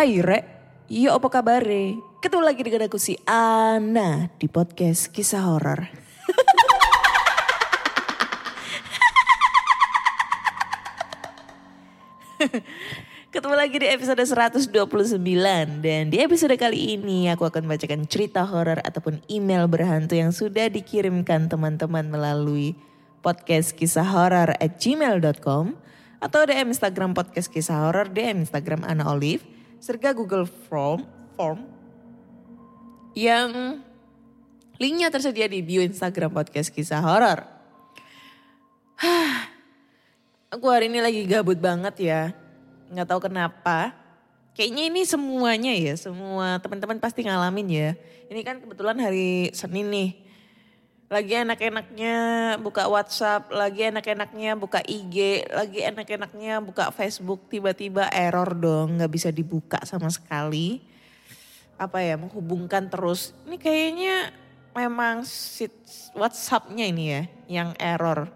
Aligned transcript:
Hai 0.00 0.16
Rek, 0.16 0.48
yo 0.88 1.12
apa 1.12 1.28
kabar 1.28 1.60
Ketemu 2.24 2.40
lagi 2.40 2.64
dengan 2.64 2.88
aku 2.88 2.96
si 2.96 3.20
Ana 3.28 4.32
di 4.40 4.48
podcast 4.48 5.12
kisah 5.12 5.44
horor. 5.44 5.92
Ketemu 13.36 13.52
lagi 13.52 13.76
di 13.76 13.92
episode 13.92 14.24
129 14.24 15.20
dan 15.84 16.08
di 16.08 16.16
episode 16.16 16.56
kali 16.56 16.96
ini 16.96 17.28
aku 17.28 17.44
akan 17.44 17.68
bacakan 17.68 18.08
cerita 18.08 18.48
horor 18.48 18.80
ataupun 18.80 19.20
email 19.28 19.68
berhantu 19.68 20.16
yang 20.16 20.32
sudah 20.32 20.72
dikirimkan 20.72 21.52
teman-teman 21.52 22.08
melalui 22.08 22.72
podcast 23.20 23.76
kisah 23.76 24.08
horor 24.08 24.56
at 24.64 24.80
gmail.com 24.80 25.76
atau 26.24 26.40
DM 26.48 26.72
Instagram 26.72 27.12
podcast 27.12 27.52
kisah 27.52 27.84
horor, 27.84 28.08
DM 28.08 28.48
Instagram 28.48 28.80
Ana 28.88 29.04
Olive, 29.12 29.59
serta 29.80 30.12
Google 30.12 30.44
Form, 30.44 31.08
form 31.34 31.64
yang 33.16 33.80
linknya 34.76 35.08
tersedia 35.08 35.48
di 35.48 35.64
bio 35.64 35.80
Instagram 35.80 36.28
podcast 36.36 36.68
kisah 36.68 37.00
horor. 37.00 37.42
Aku 40.52 40.68
hari 40.68 40.92
ini 40.92 41.00
lagi 41.00 41.24
gabut 41.24 41.56
banget 41.56 41.96
ya. 41.96 42.22
Nggak 42.92 43.08
tahu 43.08 43.20
kenapa. 43.24 43.96
Kayaknya 44.52 44.82
ini 44.92 45.02
semuanya 45.08 45.72
ya, 45.72 45.96
semua 45.96 46.60
teman-teman 46.60 47.00
pasti 47.00 47.24
ngalamin 47.24 47.68
ya. 47.72 47.90
Ini 48.28 48.40
kan 48.44 48.60
kebetulan 48.60 49.00
hari 49.00 49.48
Senin 49.56 49.88
nih. 49.88 50.10
Lagi 51.10 51.34
enak-enaknya 51.42 52.14
buka 52.62 52.86
WhatsApp, 52.86 53.50
lagi 53.50 53.82
enak-enaknya 53.82 54.54
buka 54.54 54.78
IG, 54.78 55.42
lagi 55.50 55.82
enak-enaknya 55.82 56.62
buka 56.62 56.94
Facebook, 56.94 57.50
tiba-tiba 57.50 58.06
error 58.14 58.54
dong, 58.54 58.94
nggak 58.94 59.10
bisa 59.10 59.34
dibuka 59.34 59.82
sama 59.82 60.06
sekali. 60.06 60.78
Apa 61.74 61.98
ya, 61.98 62.14
menghubungkan 62.14 62.86
terus. 62.86 63.34
Ini 63.42 63.58
kayaknya 63.58 64.30
memang 64.70 65.26
WhatsAppnya 66.14 66.86
ini 66.86 67.04
ya 67.10 67.22
yang 67.50 67.70
error. 67.82 68.30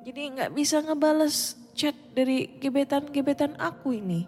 Jadi 0.00 0.40
nggak 0.40 0.56
bisa 0.56 0.80
ngebales 0.80 1.60
chat 1.76 1.92
dari 2.16 2.48
gebetan-gebetan 2.64 3.60
aku 3.60 3.92
ini. 3.92 4.24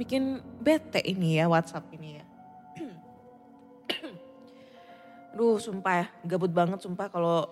Bikin 0.00 0.40
bete 0.64 1.04
ini 1.04 1.36
ya 1.36 1.44
WhatsApp 1.44 1.92
ini 1.92 2.16
ya. 2.16 2.21
Duh 5.32 5.56
sumpah 5.56 5.94
ya, 6.04 6.06
gabut 6.28 6.52
banget 6.52 6.84
sumpah 6.84 7.08
kalau 7.08 7.48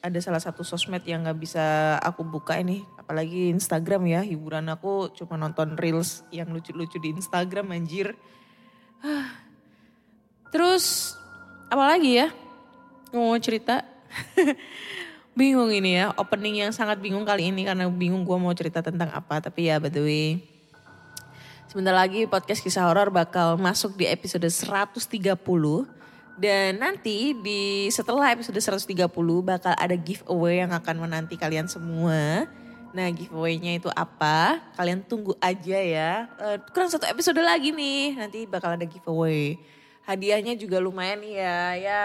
ada 0.00 0.18
salah 0.18 0.40
satu 0.40 0.64
sosmed 0.64 1.04
yang 1.04 1.22
nggak 1.22 1.38
bisa 1.38 1.96
aku 2.00 2.24
buka 2.24 2.56
ini. 2.56 2.82
Apalagi 2.96 3.52
Instagram 3.52 4.08
ya, 4.08 4.20
hiburan 4.24 4.66
aku 4.72 5.12
cuma 5.12 5.36
nonton 5.36 5.76
reels 5.76 6.24
yang 6.32 6.48
lucu-lucu 6.50 6.96
di 6.96 7.12
Instagram 7.14 7.76
anjir. 7.76 8.16
Ah. 9.04 9.36
Terus 10.50 11.14
apa 11.70 11.94
lagi 11.94 12.18
ya? 12.18 12.32
Mau 13.14 13.36
cerita? 13.38 13.86
bingung 15.38 15.70
ini 15.70 15.94
ya, 16.02 16.10
opening 16.18 16.66
yang 16.66 16.72
sangat 16.74 16.98
bingung 16.98 17.22
kali 17.22 17.54
ini 17.54 17.62
karena 17.62 17.86
bingung 17.86 18.26
gue 18.26 18.36
mau 18.40 18.50
cerita 18.56 18.82
tentang 18.82 19.14
apa. 19.14 19.38
Tapi 19.38 19.70
ya 19.70 19.78
by 19.78 19.92
the 19.92 20.02
way, 20.02 20.28
sebentar 21.70 21.94
lagi 21.94 22.26
podcast 22.26 22.64
kisah 22.64 22.88
horor 22.88 23.14
bakal 23.14 23.54
masuk 23.54 23.94
di 23.94 24.10
episode 24.10 24.48
130. 24.48 25.06
Dan 26.40 26.80
nanti 26.80 27.36
di 27.36 27.92
setelah 27.92 28.32
episode 28.32 28.56
130 28.56 29.12
bakal 29.44 29.76
ada 29.76 29.92
giveaway 29.92 30.64
yang 30.64 30.72
akan 30.72 31.04
menanti 31.04 31.36
kalian 31.36 31.68
semua. 31.68 32.48
Nah 32.96 33.06
giveaway-nya 33.12 33.76
itu 33.76 33.92
apa? 33.92 34.64
Kalian 34.72 35.04
tunggu 35.04 35.36
aja 35.36 35.76
ya. 35.76 36.32
Eh, 36.40 36.56
kurang 36.72 36.88
satu 36.88 37.04
episode 37.04 37.44
lagi 37.44 37.76
nih, 37.76 38.16
nanti 38.16 38.48
bakal 38.48 38.72
ada 38.72 38.88
giveaway. 38.88 39.60
Hadiahnya 40.08 40.56
juga 40.56 40.80
lumayan 40.80 41.20
ya, 41.20 41.76
ya 41.76 42.02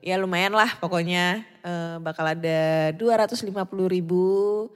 ya 0.00 0.20
lumayan 0.20 0.52
lah 0.52 0.68
pokoknya 0.80 1.54
Eh, 1.64 1.96
bakal 2.04 2.28
ada 2.28 2.92
250 2.92 3.88
ribu 3.88 4.68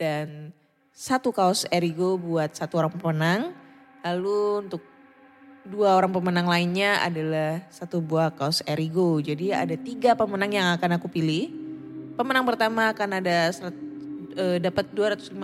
dan 0.00 0.56
satu 0.88 1.36
kaos 1.36 1.68
Erigo 1.68 2.16
buat 2.16 2.56
satu 2.56 2.80
orang 2.80 2.96
pemenang. 2.96 3.52
Lalu 4.00 4.64
untuk 4.64 4.80
dua 5.70 5.94
orang 5.94 6.10
pemenang 6.10 6.50
lainnya 6.50 6.98
adalah 6.98 7.62
satu 7.70 8.02
buah 8.02 8.34
kaos 8.34 8.66
Erigo. 8.66 9.22
Jadi 9.22 9.54
ada 9.54 9.78
tiga 9.78 10.18
pemenang 10.18 10.50
yang 10.50 10.68
akan 10.74 10.98
aku 10.98 11.06
pilih. 11.06 11.54
Pemenang 12.18 12.42
pertama 12.42 12.90
akan 12.90 13.22
ada 13.22 13.54
eh, 14.34 14.58
dapat 14.58 14.90
250 14.90 15.38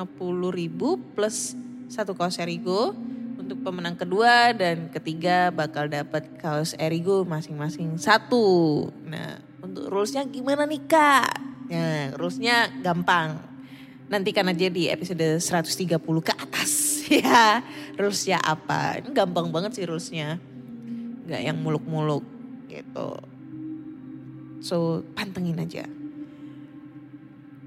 ribu 0.51 0.99
plus 1.15 1.55
satu 1.87 2.19
kaos 2.19 2.43
Erigo. 2.43 2.93
Untuk 3.39 3.63
pemenang 3.63 3.95
kedua 3.95 4.51
dan 4.51 4.91
ketiga 4.91 5.55
bakal 5.55 5.87
dapat 5.87 6.27
kaos 6.43 6.75
Erigo 6.75 7.23
masing-masing 7.23 7.95
satu. 7.95 8.91
Nah 9.07 9.39
untuk 9.63 9.87
rulesnya 9.87 10.27
gimana 10.27 10.67
nih 10.67 10.83
kak? 10.83 11.31
Nah 11.71 12.11
rulesnya 12.19 12.75
gampang. 12.83 13.39
Nantikan 14.11 14.51
aja 14.51 14.67
di 14.67 14.91
episode 14.91 15.39
130 15.39 15.99
ke 15.99 16.33
ya. 17.11 17.63
Rulesnya 17.95 18.39
apa? 18.43 19.01
Ini 19.01 19.11
gampang 19.13 19.51
banget 19.51 19.79
sih 19.79 19.85
rulesnya. 19.87 20.39
Gak 21.27 21.43
yang 21.43 21.59
muluk-muluk 21.59 22.23
gitu. 22.71 23.19
So 24.63 25.07
pantengin 25.15 25.63
aja. 25.63 25.87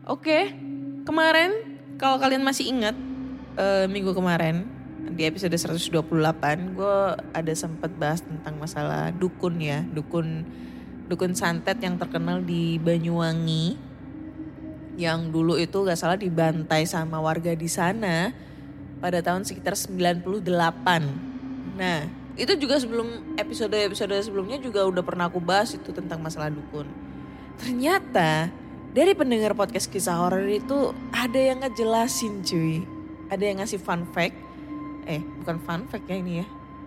Oke, 0.09 0.55
kemarin 1.05 1.79
kalau 2.01 2.17
kalian 2.17 2.41
masih 2.41 2.71
ingat 2.71 2.95
eh, 3.59 3.85
minggu 3.85 4.15
kemarin 4.15 4.65
di 5.13 5.27
episode 5.27 5.53
128 5.53 5.99
gue 6.75 6.97
ada 7.33 7.53
sempat 7.55 7.91
bahas 7.97 8.23
tentang 8.23 8.55
masalah 8.57 9.11
dukun 9.13 9.59
ya, 9.59 9.83
dukun 9.93 10.47
dukun 11.09 11.33
santet 11.33 11.81
yang 11.81 11.97
terkenal 11.97 12.39
di 12.45 12.77
Banyuwangi 12.77 13.89
yang 14.99 15.31
dulu 15.31 15.55
itu 15.55 15.81
gak 15.87 15.95
salah 15.95 16.19
dibantai 16.19 16.83
sama 16.83 17.23
warga 17.23 17.55
di 17.55 17.71
sana 17.71 18.35
pada 18.99 19.23
tahun 19.23 19.47
sekitar 19.47 19.75
98. 19.75 20.43
Nah, 21.79 21.99
itu 22.39 22.53
juga 22.55 22.79
sebelum 22.79 23.35
episode-episode 23.35 24.15
sebelumnya 24.23 24.59
juga 24.59 24.83
udah 24.87 25.03
pernah 25.03 25.27
aku 25.27 25.43
bahas 25.43 25.75
itu 25.75 25.91
tentang 25.91 26.23
masalah 26.23 26.47
dukun. 26.47 26.87
Ternyata 27.59 28.47
dari 28.95 29.11
pendengar 29.11 29.55
podcast 29.55 29.91
kisah 29.91 30.19
horor 30.19 30.47
itu 30.47 30.95
ada 31.11 31.39
yang 31.39 31.59
ngejelasin 31.63 32.43
cuy. 32.43 32.83
Ada 33.27 33.43
yang 33.43 33.57
ngasih 33.59 33.79
fun 33.79 34.07
fact. 34.15 34.35
Eh, 35.03 35.19
bukan 35.43 35.57
fun 35.63 35.83
fact 35.91 36.07
ya 36.07 36.15
ini 36.19 36.43
ya. 36.43 36.45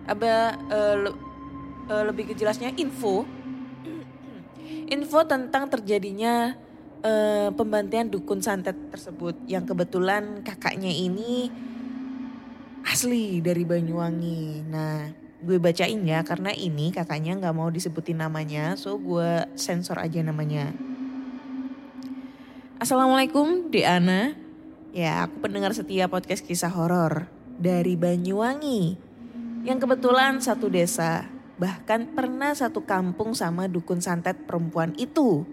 Apa 0.09 0.57
eh, 0.57 0.95
le- 1.05 1.19
eh, 1.89 2.03
lebih 2.09 2.33
kejelasnya 2.33 2.73
info 2.77 3.25
info 4.89 5.19
tentang 5.25 5.69
terjadinya 5.71 6.53
eh, 7.03 7.49
pembantaian 7.55 8.07
dukun 8.07 8.39
santet 8.43 8.75
tersebut 8.91 9.37
yang 9.47 9.63
kebetulan 9.63 10.43
kakaknya 10.43 10.91
ini 10.91 11.49
asli 12.83 13.39
dari 13.39 13.63
Banyuwangi. 13.63 14.67
Nah, 14.67 15.09
gue 15.43 15.57
bacain 15.59 15.99
ya 16.03 16.23
karena 16.23 16.51
ini 16.51 16.91
kakaknya 16.91 17.39
nggak 17.39 17.55
mau 17.55 17.67
disebutin 17.71 18.19
namanya, 18.19 18.75
so 18.75 18.95
gue 18.99 19.47
sensor 19.55 19.99
aja 19.99 20.23
namanya. 20.23 20.71
Assalamualaikum, 22.79 23.71
Deana. 23.71 24.35
Ya, 24.91 25.25
aku 25.25 25.47
pendengar 25.47 25.71
setia 25.73 26.11
podcast 26.11 26.43
kisah 26.43 26.69
horor 26.69 27.31
dari 27.57 27.95
Banyuwangi. 27.95 28.99
Yang 29.63 29.87
kebetulan 29.87 30.43
satu 30.43 30.67
desa 30.67 31.31
bahkan 31.55 32.11
pernah 32.11 32.51
satu 32.51 32.83
kampung 32.83 33.31
sama 33.31 33.71
dukun 33.71 34.03
santet 34.03 34.35
perempuan 34.43 34.91
itu. 34.99 35.47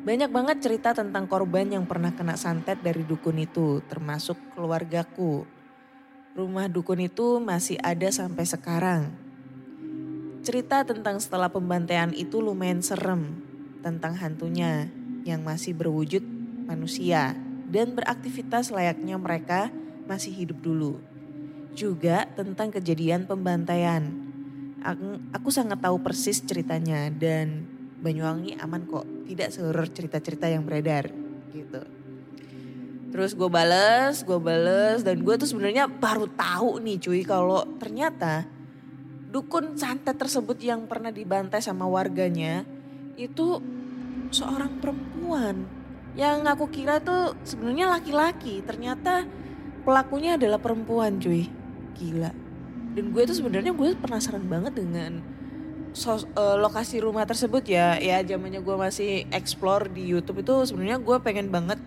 Banyak 0.00 0.32
banget 0.32 0.64
cerita 0.64 0.96
tentang 0.96 1.28
korban 1.28 1.68
yang 1.68 1.84
pernah 1.84 2.14
kena 2.16 2.38
santet 2.38 2.80
dari 2.80 3.04
dukun 3.04 3.36
itu, 3.36 3.84
termasuk 3.84 4.56
keluargaku. 4.56 5.59
Rumah 6.30 6.70
dukun 6.70 7.02
itu 7.02 7.42
masih 7.42 7.76
ada 7.82 8.06
sampai 8.14 8.46
sekarang. 8.46 9.10
Cerita 10.46 10.86
tentang 10.86 11.18
setelah 11.18 11.50
pembantaian 11.50 12.14
itu 12.16 12.38
lumayan 12.38 12.80
serem, 12.80 13.42
tentang 13.82 14.16
hantunya 14.16 14.88
yang 15.26 15.44
masih 15.44 15.76
berwujud 15.76 16.24
manusia 16.64 17.36
dan 17.68 17.92
beraktivitas 17.92 18.72
layaknya 18.72 19.18
mereka 19.18 19.68
masih 20.06 20.32
hidup 20.32 20.62
dulu. 20.62 21.02
Juga 21.76 22.24
tentang 22.38 22.72
kejadian 22.72 23.26
pembantaian. 23.28 24.06
Aku, 24.80 25.20
aku 25.34 25.48
sangat 25.52 25.82
tahu 25.84 26.00
persis 26.00 26.40
ceritanya 26.40 27.12
dan 27.12 27.68
Banyuwangi 28.00 28.56
aman 28.56 28.88
kok, 28.88 29.04
tidak 29.28 29.52
seluruh 29.52 29.84
cerita-cerita 29.92 30.48
yang 30.48 30.64
beredar 30.64 31.12
gitu. 31.52 31.84
Terus 33.10 33.34
gue 33.34 33.50
bales, 33.50 34.22
gue 34.22 34.38
bales 34.38 35.02
dan 35.02 35.18
gue 35.26 35.34
tuh 35.34 35.50
sebenarnya 35.50 35.90
baru 35.90 36.30
tahu 36.30 36.78
nih 36.78 36.96
cuy 37.02 37.20
kalau 37.26 37.66
ternyata 37.82 38.46
dukun 39.30 39.74
santet 39.74 40.14
tersebut 40.18 40.58
yang 40.62 40.86
pernah 40.86 41.10
dibantai 41.10 41.62
sama 41.62 41.86
warganya 41.90 42.62
itu 43.18 43.58
seorang 44.30 44.78
perempuan. 44.78 45.66
Yang 46.14 46.38
aku 46.54 46.66
kira 46.70 47.02
tuh 47.02 47.34
sebenarnya 47.42 47.90
laki-laki 47.90 48.62
ternyata 48.62 49.26
pelakunya 49.82 50.38
adalah 50.38 50.62
perempuan 50.62 51.18
cuy. 51.18 51.50
Gila. 51.98 52.30
Dan 52.94 53.14
gue 53.14 53.22
tuh 53.26 53.36
sebenarnya 53.38 53.74
gue 53.74 53.94
penasaran 53.98 54.46
banget 54.46 54.78
dengan 54.78 55.22
sos, 55.94 56.26
uh, 56.34 56.58
lokasi 56.58 57.02
rumah 57.02 57.26
tersebut 57.26 57.66
ya. 57.66 57.98
Ya 57.98 58.22
zamannya 58.22 58.62
gue 58.62 58.76
masih 58.78 59.26
explore 59.34 59.90
di 59.90 60.10
YouTube 60.10 60.42
itu 60.42 60.54
sebenarnya 60.66 60.98
gue 61.02 61.16
pengen 61.22 61.50
banget 61.50 61.78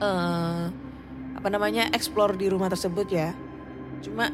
uh, 0.00 0.68
apa 1.36 1.48
namanya 1.52 1.92
explore 1.92 2.34
di 2.34 2.48
rumah 2.48 2.72
tersebut 2.72 3.08
ya. 3.08 3.30
Cuma 4.00 4.32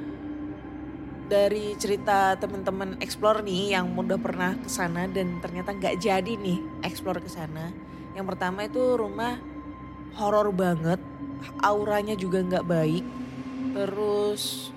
dari 1.32 1.72
cerita 1.80 2.36
teman-teman 2.36 3.00
explore 3.00 3.40
nih 3.40 3.72
yang 3.78 3.96
udah 3.96 4.20
pernah 4.20 4.52
ke 4.60 4.68
sana 4.68 5.08
dan 5.08 5.40
ternyata 5.40 5.72
nggak 5.72 5.96
jadi 6.02 6.32
nih 6.36 6.84
explore 6.84 7.24
ke 7.24 7.30
sana. 7.30 7.72
Yang 8.12 8.26
pertama 8.36 8.68
itu 8.68 9.00
rumah 9.00 9.40
horor 10.20 10.52
banget 10.52 11.00
auranya 11.64 12.14
juga 12.14 12.44
nggak 12.44 12.66
baik. 12.68 13.04
Terus 13.72 14.72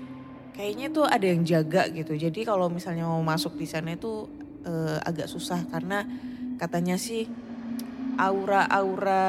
kayaknya 0.56 0.88
tuh 0.88 1.04
ada 1.04 1.26
yang 1.28 1.44
jaga 1.44 1.92
gitu. 1.92 2.16
Jadi 2.16 2.40
kalau 2.48 2.72
misalnya 2.72 3.04
mau 3.04 3.20
masuk 3.20 3.60
di 3.60 3.68
sana 3.68 3.92
itu 3.92 4.24
uh, 4.64 4.98
agak 5.04 5.28
susah 5.28 5.60
karena 5.68 6.08
katanya 6.56 6.96
sih 6.96 7.28
aura-aura 8.16 9.28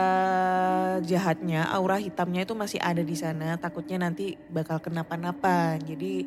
jahatnya, 1.03 1.67
aura 1.67 1.99
hitamnya 1.99 2.47
itu 2.47 2.55
masih 2.55 2.79
ada 2.79 3.03
di 3.03 3.13
sana. 3.13 3.59
Takutnya 3.59 4.07
nanti 4.07 4.39
bakal 4.47 4.79
kenapa-napa. 4.79 5.75
Jadi 5.83 6.23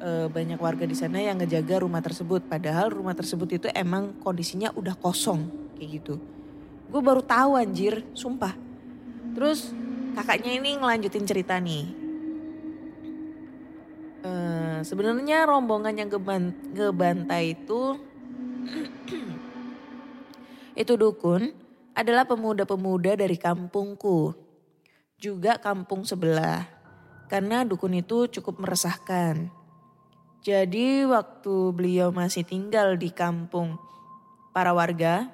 uh, 0.00 0.26
banyak 0.32 0.56
warga 0.56 0.88
di 0.88 0.96
sana 0.96 1.20
yang 1.20 1.36
ngejaga 1.38 1.84
rumah 1.84 2.00
tersebut. 2.00 2.48
Padahal 2.48 2.90
rumah 2.90 3.12
tersebut 3.12 3.60
itu 3.60 3.68
emang 3.76 4.16
kondisinya 4.24 4.72
udah 4.72 4.96
kosong 4.96 5.52
kayak 5.76 6.02
gitu. 6.02 6.14
Gue 6.88 7.02
baru 7.04 7.20
tahu 7.20 7.60
anjir, 7.60 8.08
sumpah. 8.16 8.56
Terus 9.36 9.76
kakaknya 10.16 10.60
ini 10.60 10.76
ngelanjutin 10.76 11.24
cerita 11.24 11.56
nih 11.56 12.04
Uh, 14.22 14.78
sebenarnya 14.86 15.50
rombongan 15.50 15.98
yang 15.98 16.06
geban, 16.06 16.54
ngebantai 16.70 17.58
itu 17.58 17.98
itu 20.82 20.94
dukun 20.94 21.50
adalah 21.92 22.24
pemuda-pemuda 22.24 23.16
dari 23.16 23.36
kampungku. 23.36 24.32
Juga 25.16 25.56
kampung 25.60 26.02
sebelah. 26.02 26.66
Karena 27.28 27.64
dukun 27.64 27.96
itu 27.96 28.28
cukup 28.28 28.60
meresahkan. 28.60 29.48
Jadi 30.42 31.06
waktu 31.06 31.54
beliau 31.70 32.10
masih 32.10 32.42
tinggal 32.42 32.98
di 32.98 33.14
kampung 33.14 33.78
para 34.52 34.74
warga 34.76 35.32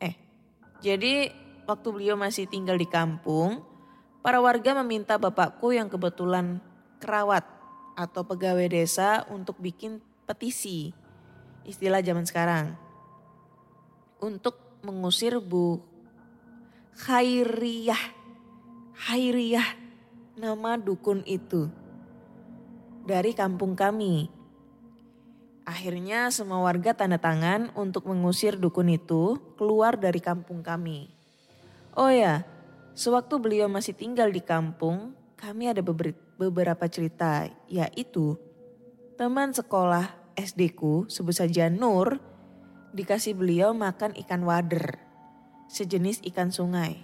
eh 0.00 0.16
jadi 0.80 1.34
waktu 1.68 1.88
beliau 1.90 2.16
masih 2.16 2.48
tinggal 2.48 2.78
di 2.80 2.86
kampung 2.88 3.60
para 4.24 4.38
warga 4.40 4.78
meminta 4.82 5.18
bapakku 5.20 5.74
yang 5.74 5.90
kebetulan 5.90 6.62
kerawat 6.98 7.44
atau 7.96 8.26
pegawai 8.26 8.68
desa 8.68 9.24
untuk 9.32 9.56
bikin 9.62 10.02
petisi, 10.26 10.90
istilah 11.64 12.02
zaman 12.02 12.26
sekarang, 12.26 12.66
untuk 14.20 14.58
mengusir 14.86 15.42
Bu 15.42 15.82
Khairiyah. 16.96 18.14
Khairiyah, 18.96 19.68
nama 20.40 20.80
dukun 20.80 21.20
itu, 21.28 21.68
dari 23.04 23.36
kampung 23.36 23.76
kami. 23.76 24.32
Akhirnya 25.68 26.32
semua 26.32 26.64
warga 26.64 26.96
tanda 26.96 27.20
tangan 27.20 27.74
untuk 27.76 28.08
mengusir 28.08 28.56
dukun 28.56 28.88
itu 28.88 29.36
keluar 29.60 30.00
dari 30.00 30.22
kampung 30.24 30.64
kami. 30.64 31.12
Oh 31.92 32.08
ya, 32.08 32.48
sewaktu 32.96 33.36
beliau 33.36 33.68
masih 33.68 33.92
tinggal 33.92 34.32
di 34.32 34.40
kampung, 34.40 35.12
kami 35.36 35.68
ada 35.68 35.84
beberapa 36.40 36.88
cerita 36.88 37.44
yaitu 37.68 38.40
teman 39.20 39.52
sekolah 39.52 40.16
SD 40.36 40.72
ku 40.72 41.04
sebut 41.08 41.36
saja 41.36 41.68
Nur 41.68 42.20
dikasih 42.94 43.34
beliau 43.34 43.72
makan 43.72 44.14
ikan 44.22 44.44
wader 44.46 45.06
sejenis 45.66 46.22
ikan 46.30 46.54
sungai 46.54 47.02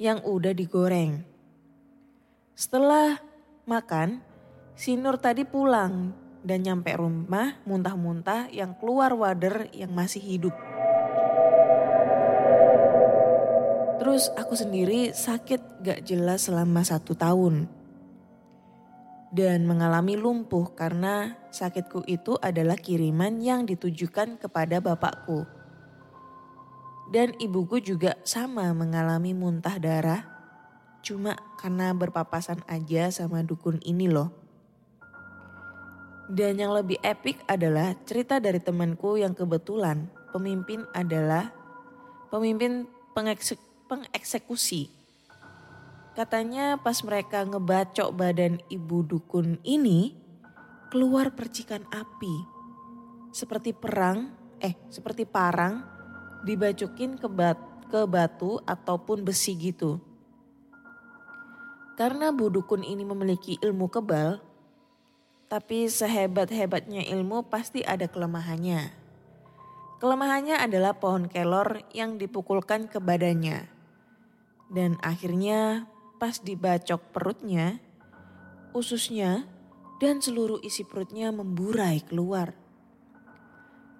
yang 0.00 0.20
udah 0.24 0.52
digoreng. 0.56 1.24
Setelah 2.56 3.20
makan, 3.68 4.24
si 4.72 4.96
Nur 4.96 5.20
tadi 5.20 5.44
pulang 5.44 6.12
dan 6.40 6.64
nyampe 6.64 6.92
rumah 6.96 7.60
muntah-muntah 7.68 8.48
yang 8.48 8.76
keluar 8.80 9.12
wader 9.12 9.68
yang 9.76 9.92
masih 9.92 10.24
hidup. 10.24 10.56
Terus 14.00 14.32
aku 14.38 14.56
sendiri 14.56 15.12
sakit 15.12 15.84
gak 15.84 16.00
jelas 16.06 16.48
selama 16.48 16.80
satu 16.80 17.12
tahun. 17.12 17.75
Dan 19.34 19.66
mengalami 19.66 20.14
lumpuh 20.14 20.70
karena 20.74 21.34
sakitku 21.50 22.06
itu 22.06 22.38
adalah 22.38 22.78
kiriman 22.78 23.42
yang 23.42 23.66
ditujukan 23.66 24.38
kepada 24.38 24.78
bapakku. 24.78 25.44
Dan 27.10 27.34
ibuku 27.38 27.82
juga 27.82 28.18
sama 28.22 28.70
mengalami 28.74 29.34
muntah 29.34 29.78
darah. 29.78 30.22
Cuma 31.02 31.38
karena 31.58 31.94
berpapasan 31.94 32.66
aja 32.66 33.10
sama 33.14 33.42
dukun 33.46 33.78
ini 33.82 34.10
loh. 34.10 34.30
Dan 36.26 36.58
yang 36.58 36.74
lebih 36.74 36.98
epik 37.06 37.46
adalah 37.46 37.94
cerita 38.02 38.42
dari 38.42 38.58
temanku 38.58 39.14
yang 39.14 39.30
kebetulan 39.30 40.10
pemimpin 40.34 40.82
adalah 40.90 41.54
pemimpin 42.34 42.90
pengeksekusi 43.14 43.66
pengeksekusi. 43.86 44.95
Katanya 46.16 46.80
pas 46.80 46.96
mereka 47.04 47.44
ngebacok 47.44 48.08
badan 48.16 48.56
ibu 48.72 49.04
dukun 49.04 49.60
ini, 49.68 50.16
keluar 50.88 51.36
percikan 51.36 51.84
api. 51.92 52.40
Seperti 53.36 53.76
perang, 53.76 54.32
eh 54.64 54.72
seperti 54.88 55.28
parang, 55.28 55.84
dibacokin 56.40 57.20
ke, 57.20 57.28
bat, 57.28 57.60
ke 57.92 58.08
batu 58.08 58.56
ataupun 58.64 59.28
besi 59.28 59.60
gitu. 59.60 60.00
Karena 62.00 62.32
bu 62.32 62.48
dukun 62.48 62.80
ini 62.80 63.04
memiliki 63.04 63.60
ilmu 63.60 63.92
kebal, 63.92 64.40
tapi 65.52 65.84
sehebat-hebatnya 65.84 67.04
ilmu 67.12 67.44
pasti 67.52 67.84
ada 67.84 68.08
kelemahannya. 68.08 68.88
Kelemahannya 70.00 70.64
adalah 70.64 70.96
pohon 70.96 71.28
kelor 71.28 71.84
yang 71.92 72.16
dipukulkan 72.16 72.88
ke 72.88 73.04
badannya. 73.04 73.68
Dan 74.72 74.96
akhirnya 75.04 75.92
pas 76.16 76.40
dibacok 76.40 77.12
perutnya, 77.12 77.80
ususnya 78.72 79.44
dan 80.00 80.20
seluruh 80.20 80.60
isi 80.64 80.84
perutnya 80.84 81.32
memburai 81.32 82.00
keluar. 82.04 82.56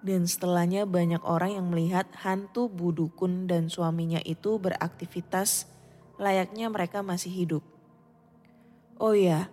Dan 0.01 0.29
setelahnya 0.29 0.85
banyak 0.85 1.25
orang 1.25 1.57
yang 1.57 1.67
melihat 1.73 2.05
hantu 2.21 2.69
Budukun 2.69 3.49
dan 3.49 3.67
suaminya 3.67 4.21
itu 4.21 4.61
beraktivitas 4.61 5.67
layaknya 6.21 6.69
mereka 6.69 7.01
masih 7.01 7.33
hidup. 7.33 7.63
Oh 8.97 9.13
iya, 9.13 9.49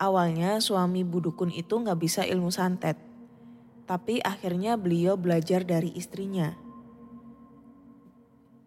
awalnya 0.00 0.60
suami 0.60 1.04
Budukun 1.04 1.52
itu 1.52 1.80
gak 1.80 2.00
bisa 2.00 2.24
ilmu 2.24 2.48
santet. 2.52 2.96
Tapi 3.84 4.24
akhirnya 4.24 4.80
beliau 4.80 5.20
belajar 5.20 5.64
dari 5.64 5.92
istrinya. 5.92 6.56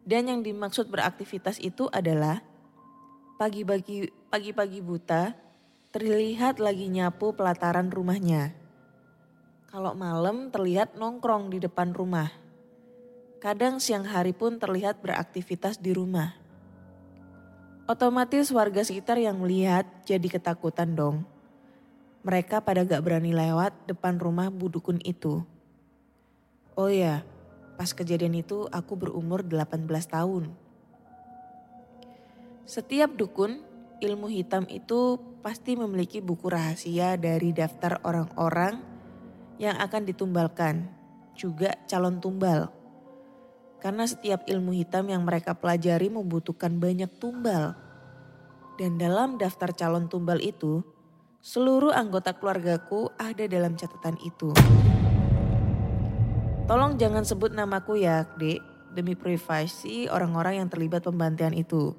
Dan 0.07 0.29
yang 0.29 0.39
dimaksud 0.45 0.87
beraktivitas 0.87 1.59
itu 1.59 1.89
adalah 1.89 2.45
pagi-pagi 3.37 4.09
pagi-pagi 4.33 4.81
buta 4.81 5.37
terlihat 5.93 6.57
lagi 6.57 6.89
nyapu 6.89 7.37
pelataran 7.37 7.93
rumahnya. 7.93 8.57
Kalau 9.69 9.93
malam 9.93 10.49
terlihat 10.49 10.97
nongkrong 10.97 11.53
di 11.53 11.61
depan 11.61 11.93
rumah. 11.93 12.33
Kadang 13.37 13.77
siang 13.77 14.09
hari 14.09 14.33
pun 14.33 14.57
terlihat 14.57 15.05
beraktivitas 15.05 15.77
di 15.77 15.93
rumah. 15.93 16.33
Otomatis 17.85 18.49
warga 18.49 18.81
sekitar 18.81 19.21
yang 19.21 19.37
melihat 19.37 19.85
jadi 20.01 20.25
ketakutan 20.25 20.97
dong. 20.97 21.21
Mereka 22.25 22.65
pada 22.65 22.81
gak 22.81 23.05
berani 23.05 23.37
lewat 23.37 23.85
depan 23.85 24.17
rumah 24.17 24.49
Bu 24.49 24.73
Dukun 24.73 24.97
itu. 25.05 25.45
Oh 26.73 26.89
ya, 26.89 27.21
pas 27.77 27.93
kejadian 27.93 28.41
itu 28.41 28.65
aku 28.73 28.97
berumur 28.97 29.45
18 29.45 29.85
tahun. 30.09 30.66
Setiap 32.67 33.15
dukun, 33.15 33.63
ilmu 34.03 34.27
hitam 34.27 34.67
itu 34.67 35.15
pasti 35.39 35.79
memiliki 35.79 36.19
buku 36.19 36.51
rahasia 36.51 37.15
dari 37.15 37.55
daftar 37.55 38.03
orang-orang 38.03 38.83
yang 39.55 39.79
akan 39.79 40.03
ditumbalkan, 40.03 40.91
juga 41.31 41.79
calon 41.87 42.19
tumbal. 42.19 42.67
Karena 43.79 44.03
setiap 44.03 44.43
ilmu 44.43 44.75
hitam 44.75 45.07
yang 45.07 45.23
mereka 45.23 45.55
pelajari 45.55 46.11
membutuhkan 46.11 46.75
banyak 46.75 47.07
tumbal. 47.23 47.79
Dan 48.75 48.99
dalam 48.99 49.39
daftar 49.39 49.71
calon 49.71 50.11
tumbal 50.11 50.43
itu, 50.43 50.83
seluruh 51.39 51.95
anggota 51.95 52.35
keluargaku 52.35 53.15
ada 53.15 53.47
dalam 53.47 53.79
catatan 53.79 54.19
itu. 54.27 54.51
Tolong 56.67 56.99
jangan 56.99 57.23
sebut 57.23 57.55
namaku 57.55 58.03
ya, 58.03 58.27
Dek, 58.35 58.59
demi 58.91 59.15
privasi 59.15 60.11
orang-orang 60.11 60.59
yang 60.59 60.67
terlibat 60.67 61.07
pembantian 61.07 61.55
itu. 61.55 61.95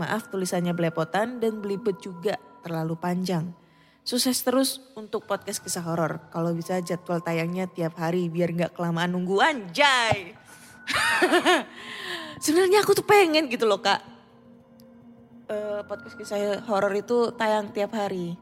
Maaf 0.00 0.32
tulisannya 0.32 0.72
belepotan 0.72 1.44
dan 1.44 1.60
belibet 1.60 2.00
juga 2.00 2.40
terlalu 2.64 2.96
panjang. 2.96 3.52
Sukses 4.00 4.40
terus 4.40 4.80
untuk 4.96 5.28
podcast 5.28 5.60
kisah 5.60 5.84
horor. 5.84 6.24
Kalau 6.32 6.56
bisa 6.56 6.80
jadwal 6.80 7.20
tayangnya 7.20 7.68
tiap 7.68 8.00
hari 8.00 8.32
biar 8.32 8.48
nggak 8.56 8.72
kelamaan 8.72 9.12
nunggu 9.12 9.36
anjay. 9.44 10.32
Sebenarnya 12.44 12.80
aku 12.80 12.96
tuh 12.96 13.04
pengen 13.04 13.52
gitu 13.52 13.68
loh 13.68 13.84
kak. 13.84 14.00
Eh, 15.52 15.84
podcast 15.84 16.16
kisah 16.16 16.64
horor 16.64 16.96
itu 16.96 17.36
tayang 17.36 17.68
tiap 17.76 17.92
hari. 17.92 18.40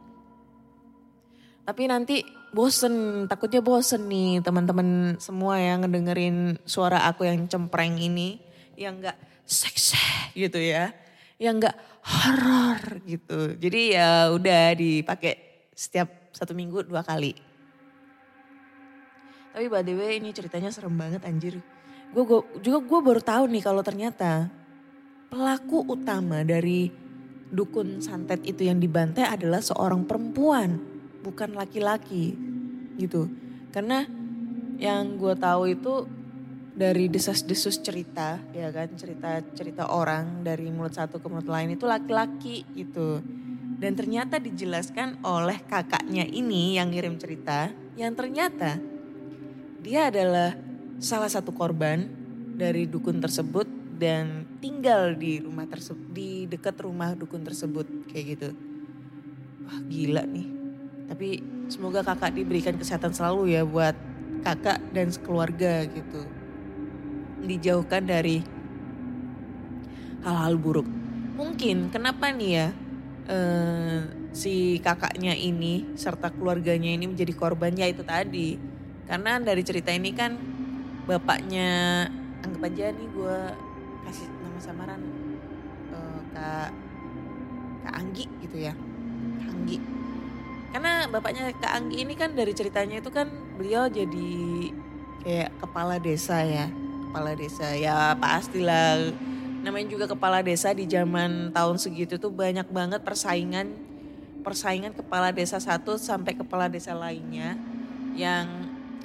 Tapi 1.67 1.83
nanti 1.91 2.23
bosen, 2.55 3.27
takutnya 3.27 3.59
bosen 3.59 4.07
nih 4.07 4.47
teman-teman 4.47 5.19
semua 5.19 5.59
yang 5.59 5.83
ngedengerin 5.83 6.63
suara 6.63 7.03
aku 7.11 7.27
yang 7.27 7.51
cempreng 7.51 7.99
ini. 7.99 8.39
Yang 8.79 8.95
nggak 9.03 9.17
seksi 9.43 10.39
gitu 10.39 10.63
ya 10.63 11.08
yang 11.39 11.63
enggak 11.63 11.79
horor 12.03 13.03
gitu. 13.07 13.55
Jadi 13.55 13.95
ya 13.95 14.35
udah 14.35 14.75
dipakai 14.75 15.67
setiap 15.71 16.35
satu 16.35 16.53
minggu 16.55 16.87
dua 16.87 17.07
kali. 17.07 17.35
Tapi 19.55 19.67
by 19.67 19.83
the 19.83 19.95
way 19.95 20.19
ini 20.19 20.35
ceritanya 20.35 20.71
serem 20.71 20.95
banget 20.99 21.23
anjir. 21.23 21.59
Gue 22.11 22.25
juga 22.63 22.79
gue 22.83 23.01
baru 23.03 23.23
tahu 23.23 23.51
nih 23.51 23.63
kalau 23.63 23.83
ternyata 23.83 24.51
pelaku 25.31 25.87
utama 25.87 26.43
dari 26.43 26.91
dukun 27.49 28.01
santet 28.03 28.45
itu 28.45 28.69
yang 28.69 28.81
dibantai 28.81 29.25
adalah 29.25 29.63
seorang 29.63 30.05
perempuan, 30.05 30.79
bukan 31.25 31.55
laki-laki 31.55 32.37
gitu. 32.99 33.31
Karena 33.73 34.05
yang 34.79 35.19
gue 35.19 35.35
tahu 35.37 35.75
itu 35.75 36.07
dari 36.79 37.11
desas-desus 37.11 37.83
cerita 37.83 38.39
ya 38.55 38.71
kan? 38.71 38.95
Cerita-cerita 38.95 39.91
orang 39.91 40.47
dari 40.47 40.71
mulut 40.71 40.95
satu 40.95 41.19
ke 41.19 41.27
mulut 41.27 41.51
lain 41.51 41.75
itu 41.75 41.91
laki-laki 41.91 42.63
gitu. 42.79 43.19
Dan 43.79 43.99
ternyata 43.99 44.39
dijelaskan 44.39 45.27
oleh 45.27 45.59
kakaknya 45.67 46.23
ini 46.23 46.79
yang 46.79 46.95
ngirim 46.95 47.19
cerita 47.19 47.75
yang 47.99 48.15
ternyata 48.15 48.79
dia 49.83 50.11
adalah 50.11 50.55
salah 51.03 51.31
satu 51.31 51.51
korban 51.51 52.07
dari 52.55 52.87
dukun 52.87 53.19
tersebut 53.19 53.67
dan 53.99 54.47
tinggal 54.63 55.15
di 55.19 55.43
rumah 55.43 55.67
tersebut 55.67 56.15
di 56.15 56.47
dekat 56.47 56.79
rumah 56.79 57.19
dukun 57.19 57.43
tersebut 57.43 58.07
kayak 58.07 58.39
gitu. 58.39 58.51
Wah 59.67 59.83
gila 59.91 60.23
nih. 60.27 60.47
Tapi 61.11 61.29
semoga 61.67 62.07
kakak 62.07 62.39
diberikan 62.39 62.79
kesehatan 62.79 63.11
selalu 63.11 63.59
ya 63.59 63.63
buat 63.67 63.95
kakak 64.47 64.79
dan 64.95 65.11
sekeluarga 65.11 65.83
gitu 65.91 66.38
dijauhkan 67.43 68.07
dari 68.07 68.43
hal-hal 70.27 70.55
buruk. 70.59 70.89
Mungkin 71.39 71.95
kenapa 71.95 72.35
nih 72.35 72.51
ya 72.51 72.69
uh, 73.31 73.99
si 74.35 74.83
kakaknya 74.83 75.35
ini 75.39 75.95
serta 75.95 76.35
keluarganya 76.35 76.91
ini 76.91 77.07
menjadi 77.07 77.33
korbannya 77.35 77.87
itu 77.91 78.03
tadi. 78.03 78.59
Karena 79.07 79.41
dari 79.41 79.63
cerita 79.65 79.95
ini 79.95 80.13
kan 80.13 80.37
bapaknya 81.09 82.05
anggap 82.45 82.69
aja 82.69 82.93
nih 82.93 83.09
gue 83.09 83.39
kasih 84.05 84.29
nama 84.45 84.59
samaran 84.61 85.03
uh, 85.95 86.21
kak 86.35 86.71
kak 87.87 87.95
Anggi 87.97 88.25
gitu 88.45 88.57
ya, 88.69 88.75
kak 89.41 89.49
Anggi. 89.55 89.79
Karena 90.69 90.93
bapaknya 91.09 91.55
kak 91.57 91.73
Anggi 91.73 92.05
ini 92.05 92.13
kan 92.19 92.37
dari 92.37 92.53
ceritanya 92.53 93.01
itu 93.01 93.09
kan 93.09 93.31
beliau 93.57 93.89
jadi 93.89 94.31
kayak 95.25 95.51
kepala 95.59 95.97
desa 95.99 96.45
ya 96.45 96.69
kepala 97.09 97.33
desa. 97.33 97.73
Ya 97.73 98.13
pastilah. 98.21 99.17
Namanya 99.65 99.89
juga 99.91 100.07
kepala 100.07 100.45
desa 100.45 100.71
di 100.71 100.87
zaman 100.87 101.51
tahun 101.51 101.77
segitu 101.81 102.21
tuh 102.21 102.31
banyak 102.31 102.69
banget 102.71 103.03
persaingan 103.03 103.75
persaingan 104.47 104.95
kepala 104.95 105.35
desa 105.35 105.59
satu 105.59 105.99
sampai 105.99 106.33
kepala 106.39 106.71
desa 106.71 106.95
lainnya 106.95 107.59
yang 108.15 108.47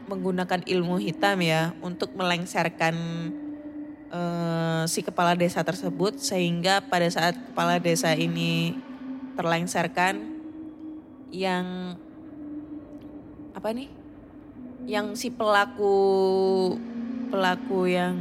menggunakan 0.07 0.61
ilmu 0.63 1.01
hitam 1.01 1.41
ya 1.41 1.73
untuk 1.81 2.13
melengsarkan 2.13 2.95
uh, 4.13 4.83
si 4.85 5.01
kepala 5.01 5.33
desa 5.33 5.65
tersebut 5.65 6.21
sehingga 6.21 6.79
pada 6.85 7.09
saat 7.09 7.35
kepala 7.35 7.81
desa 7.81 8.13
ini 8.13 8.77
terlengsarkan 9.33 10.21
yang 11.33 11.97
apa 13.57 13.69
nih? 13.73 13.89
Yang 14.83 15.07
si 15.17 15.27
pelaku 15.31 15.95
pelaku 17.33 17.89
yang 17.89 18.13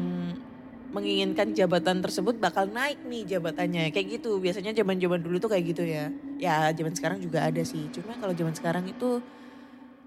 menginginkan 0.92 1.52
jabatan 1.52 2.00
tersebut 2.00 2.40
bakal 2.40 2.64
naik 2.64 2.96
nih 3.04 3.36
jabatannya. 3.36 3.92
Kayak 3.92 4.20
gitu. 4.20 4.40
Biasanya 4.40 4.72
zaman 4.72 4.96
zaman 4.96 5.20
dulu 5.20 5.36
tuh 5.36 5.52
kayak 5.52 5.64
gitu 5.68 5.84
ya. 5.84 6.08
Ya 6.40 6.72
zaman 6.72 6.96
sekarang 6.96 7.20
juga 7.20 7.44
ada 7.44 7.60
sih. 7.60 7.92
Cuma 7.92 8.16
kalau 8.16 8.32
zaman 8.32 8.56
sekarang 8.56 8.88
itu 8.88 9.20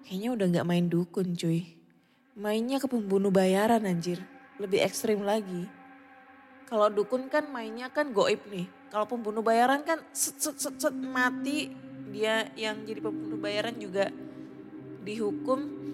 kayaknya 0.09 0.29
udah 0.33 0.45
nggak 0.57 0.65
main 0.65 0.85
dukun 0.89 1.37
cuy. 1.37 1.77
Mainnya 2.33 2.81
ke 2.81 2.89
pembunuh 2.89 3.29
bayaran 3.29 3.85
anjir. 3.85 4.25
Lebih 4.57 4.81
ekstrim 4.81 5.21
lagi. 5.21 5.69
Kalau 6.65 6.89
dukun 6.89 7.29
kan 7.29 7.45
mainnya 7.53 7.93
kan 7.93 8.09
goib 8.09 8.41
nih. 8.49 8.65
Kalau 8.89 9.05
pembunuh 9.05 9.45
bayaran 9.45 9.85
kan 9.85 10.01
set 10.17 10.41
set 10.41 10.57
set, 10.57 10.81
set 10.81 10.93
mati. 10.97 11.69
Dia 12.09 12.49
yang 12.57 12.85
jadi 12.89 13.05
pembunuh 13.05 13.37
bayaran 13.37 13.77
juga 13.77 14.09
dihukum 15.05 15.85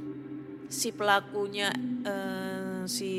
si 0.71 0.95
pelakunya 0.95 1.71
eh, 2.07 2.50
si 2.85 3.13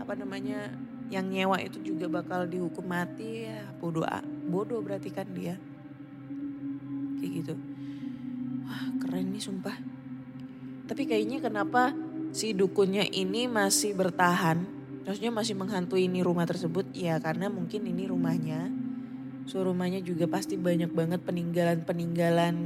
apa 0.00 0.16
namanya 0.16 0.72
yang 1.12 1.28
nyewa 1.28 1.60
itu 1.60 1.80
juga 1.84 2.08
bakal 2.08 2.48
dihukum 2.48 2.84
mati 2.84 3.48
ya. 3.48 3.68
Bodoh 3.78 4.04
bodoh 4.48 4.80
berarti 4.80 5.12
kan 5.12 5.28
dia. 5.32 5.60
Kayak 7.20 7.30
gitu. 7.44 7.54
Wah 8.64 8.84
keren 9.04 9.30
nih 9.32 9.42
sumpah. 9.44 9.76
Tapi 10.84 11.02
kayaknya 11.08 11.40
kenapa 11.40 11.96
si 12.34 12.52
dukunnya 12.52 13.08
ini 13.08 13.48
masih 13.48 13.96
bertahan? 13.96 14.64
Maksudnya 15.04 15.32
masih 15.32 15.54
menghantui 15.56 16.08
ini 16.08 16.24
rumah 16.24 16.48
tersebut? 16.48 16.88
Ya 16.96 17.20
karena 17.20 17.52
mungkin 17.52 17.84
ini 17.84 18.08
rumahnya. 18.08 18.72
So 19.44 19.60
rumahnya 19.60 20.00
juga 20.00 20.24
pasti 20.24 20.56
banyak 20.56 20.88
banget 20.88 21.20
peninggalan-peninggalan 21.28 22.56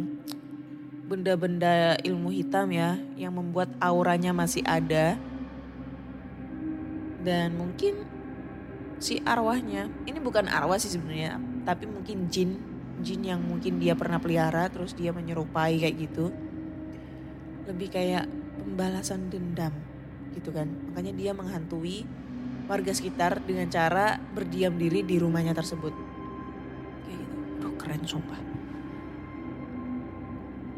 benda-benda 1.09 1.97
ilmu 2.05 2.31
hitam 2.31 2.69
ya 2.71 3.01
yang 3.19 3.35
membuat 3.35 3.73
auranya 3.83 4.31
masih 4.31 4.63
ada 4.63 5.17
dan 7.23 7.59
mungkin 7.59 8.07
si 8.99 9.23
arwahnya 9.23 9.91
ini 10.07 10.19
bukan 10.19 10.51
arwah 10.51 10.79
sih 10.79 10.91
sebenarnya 10.91 11.39
tapi 11.63 11.87
mungkin 11.87 12.27
jin 12.33 12.59
jin 13.03 13.23
yang 13.23 13.41
mungkin 13.43 13.79
dia 13.79 13.95
pernah 13.95 14.19
pelihara 14.19 14.67
terus 14.71 14.95
dia 14.95 15.15
menyerupai 15.15 15.79
kayak 15.79 15.97
gitu. 15.97 16.35
Lebih 17.69 17.89
kayak 17.93 18.25
pembalasan 18.59 19.31
dendam 19.31 19.75
gitu 20.35 20.51
kan. 20.51 20.67
Makanya 20.91 21.13
dia 21.15 21.33
menghantui 21.35 22.05
warga 22.67 22.93
sekitar 22.93 23.41
dengan 23.45 23.71
cara 23.71 24.19
berdiam 24.35 24.75
diri 24.77 25.07
di 25.07 25.17
rumahnya 25.21 25.55
tersebut. 25.55 25.95
Kayak 27.07 27.19
gitu. 27.23 27.35
Duh, 27.63 27.75
keren 27.79 28.03
sumpah. 28.05 28.41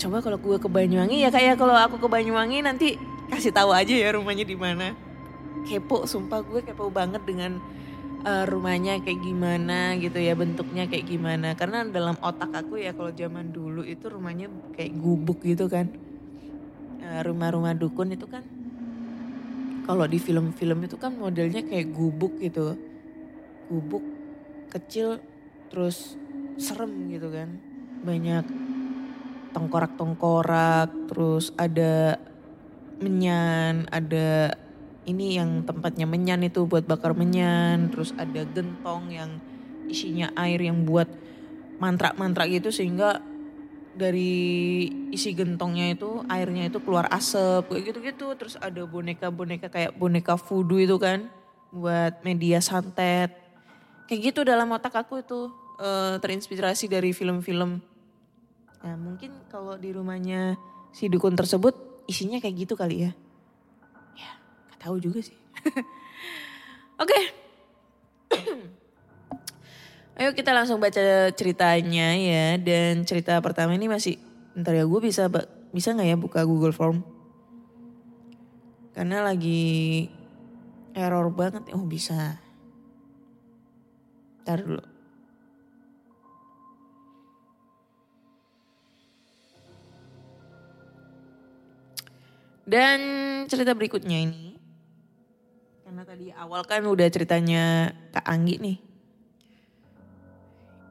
Coba 0.00 0.24
kalau 0.24 0.40
gue 0.40 0.56
ke 0.56 0.68
Banyuwangi 0.68 1.20
ya 1.20 1.28
kayak 1.28 1.60
kalau 1.60 1.76
aku 1.76 2.00
ke 2.00 2.08
Banyuwangi 2.08 2.64
nanti 2.64 2.96
kasih 3.28 3.52
tahu 3.52 3.70
aja 3.70 3.92
ya 3.92 4.16
rumahnya 4.16 4.48
di 4.48 4.56
mana 4.56 4.96
kepo 5.68 6.08
sumpah 6.08 6.40
gue 6.44 6.60
kepo 6.64 6.88
banget 6.88 7.22
dengan 7.28 7.60
uh, 8.24 8.44
rumahnya 8.48 9.00
kayak 9.04 9.20
gimana 9.20 9.96
gitu 10.00 10.16
ya 10.16 10.32
bentuknya 10.32 10.88
kayak 10.88 11.06
gimana 11.06 11.52
karena 11.54 11.84
dalam 11.84 12.16
otak 12.24 12.50
aku 12.54 12.80
ya 12.80 12.96
kalau 12.96 13.12
zaman 13.12 13.52
dulu 13.52 13.84
itu 13.84 14.08
rumahnya 14.08 14.48
kayak 14.72 14.96
gubuk 14.96 15.44
gitu 15.44 15.68
kan 15.68 15.92
eh, 17.00 17.20
rumah-rumah 17.24 17.76
dukun 17.76 18.16
itu 18.16 18.24
kan 18.24 18.44
kalau 19.90 20.06
di 20.06 20.22
film-film 20.22 20.86
itu 20.86 20.94
kan 20.94 21.10
modelnya 21.18 21.66
kayak 21.66 21.90
gubuk 21.90 22.38
gitu. 22.38 22.78
Gubuk 23.66 24.06
kecil 24.70 25.18
terus 25.66 26.14
serem 26.62 27.10
gitu 27.10 27.26
kan. 27.34 27.58
Banyak 28.06 28.46
tengkorak-tengkorak, 29.50 31.10
terus 31.10 31.50
ada 31.58 32.22
menyan, 33.02 33.90
ada 33.90 34.54
ini 35.10 35.36
yang 35.36 35.66
tempatnya 35.66 36.06
menyan 36.06 36.46
itu 36.46 36.64
buat 36.64 36.86
bakar 36.86 37.12
menyan, 37.18 37.90
terus 37.90 38.14
ada 38.14 38.46
gentong 38.46 39.10
yang 39.10 39.30
isinya 39.90 40.30
air 40.38 40.62
yang 40.62 40.86
buat 40.86 41.10
mantra-mantra 41.82 42.46
gitu 42.46 42.70
sehingga 42.70 43.18
dari 43.90 44.86
isi 45.10 45.34
gentongnya 45.34 45.98
itu 45.98 46.22
airnya 46.30 46.70
itu 46.70 46.78
keluar 46.78 47.10
asap 47.10 47.74
kayak 47.74 47.84
gitu-gitu. 47.90 48.26
Terus 48.38 48.54
ada 48.62 48.86
boneka-boneka 48.86 49.66
kayak 49.68 49.92
boneka 49.98 50.38
voodoo 50.38 50.78
itu 50.78 50.96
kan 50.96 51.26
buat 51.74 52.22
media 52.22 52.62
santet. 52.62 53.34
Kayak 54.06 54.20
gitu 54.30 54.40
dalam 54.46 54.70
otak 54.70 54.94
aku 54.94 55.20
itu 55.20 55.50
eh, 55.82 56.16
terinspirasi 56.22 56.86
dari 56.86 57.10
film-film. 57.10 57.82
Nah 58.80 58.94
mungkin 58.96 59.34
kalau 59.50 59.74
di 59.74 59.90
rumahnya 59.90 60.56
si 60.94 61.06
dukun 61.10 61.34
tersebut 61.34 61.74
isinya 62.10 62.42
kayak 62.42 62.66
gitu 62.66 62.74
kali 62.74 63.06
ya 63.06 63.12
tahu 64.80 64.96
juga 64.98 65.20
sih 65.20 65.36
oke 67.04 67.20
Ayo 70.20 70.36
kita 70.36 70.52
langsung 70.52 70.84
baca 70.84 71.32
ceritanya 71.32 72.12
ya. 72.12 72.60
Dan 72.60 73.08
cerita 73.08 73.40
pertama 73.40 73.72
ini 73.72 73.88
masih, 73.88 74.20
ntar 74.52 74.76
ya 74.76 74.84
gue 74.84 75.00
bisa 75.00 75.32
bisa 75.72 75.96
nggak 75.96 76.08
ya 76.12 76.16
buka 76.20 76.44
Google 76.44 76.76
Form? 76.76 77.00
Karena 78.92 79.24
lagi 79.24 80.12
error 80.92 81.32
banget. 81.32 81.72
Oh 81.72 81.88
bisa. 81.88 82.36
Ntar 84.44 84.60
dulu. 84.60 84.84
Dan 92.68 93.00
cerita 93.48 93.72
berikutnya 93.72 94.20
ini. 94.20 94.49
Karena 95.90 96.06
tadi 96.06 96.30
awal 96.30 96.62
kan 96.70 96.86
udah 96.86 97.10
ceritanya 97.10 97.90
Kak 98.14 98.22
Anggi 98.22 98.62
nih. 98.62 98.78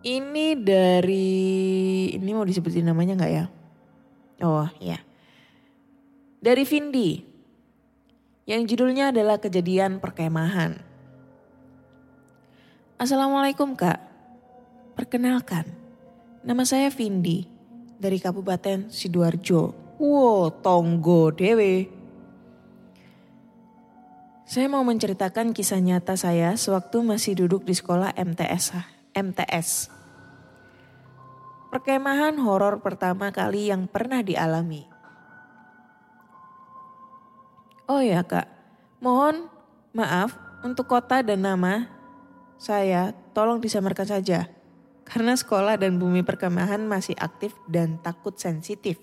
Ini 0.04 0.60
dari, 0.60 1.40
ini 2.20 2.30
mau 2.36 2.44
disebutin 2.44 2.84
namanya 2.84 3.16
nggak 3.16 3.32
ya? 3.32 3.48
Oh 4.44 4.68
ya. 4.84 5.00
Dari 6.44 6.68
Vindi. 6.68 7.16
Yang 8.44 8.76
judulnya 8.76 9.16
adalah 9.16 9.40
kejadian 9.40 10.04
perkemahan. 10.04 10.84
Assalamualaikum 13.00 13.80
kak. 13.80 14.04
Perkenalkan, 15.00 15.64
nama 16.44 16.68
saya 16.68 16.92
Vindi 16.92 17.48
dari 17.96 18.20
Kabupaten 18.20 18.92
Sidoarjo. 18.92 19.96
Wow, 19.96 20.60
tonggo 20.60 21.32
dewe. 21.32 21.99
Saya 24.50 24.66
mau 24.66 24.82
menceritakan 24.82 25.54
kisah 25.54 25.78
nyata 25.78 26.18
saya 26.18 26.58
sewaktu 26.58 27.06
masih 27.06 27.38
duduk 27.38 27.70
di 27.70 27.78
sekolah 27.78 28.18
MTS. 28.18 28.82
MTS. 29.14 29.94
Perkemahan 31.70 32.34
horor 32.42 32.82
pertama 32.82 33.30
kali 33.30 33.70
yang 33.70 33.86
pernah 33.86 34.26
dialami. 34.26 34.90
Oh 37.86 38.02
ya 38.02 38.26
kak, 38.26 38.50
mohon 39.06 39.54
maaf 39.94 40.34
untuk 40.66 40.90
kota 40.90 41.22
dan 41.22 41.46
nama 41.46 41.86
saya 42.58 43.14
tolong 43.38 43.62
disamarkan 43.62 44.18
saja. 44.18 44.50
Karena 45.06 45.38
sekolah 45.38 45.78
dan 45.78 46.02
bumi 46.02 46.26
perkemahan 46.26 46.82
masih 46.90 47.14
aktif 47.22 47.54
dan 47.70 48.02
takut 48.02 48.34
sensitif. 48.42 48.98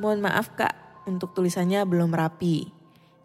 Mohon 0.00 0.24
maaf 0.24 0.56
kak 0.56 0.72
untuk 1.04 1.36
tulisannya 1.36 1.84
belum 1.84 2.16
rapi. 2.16 2.77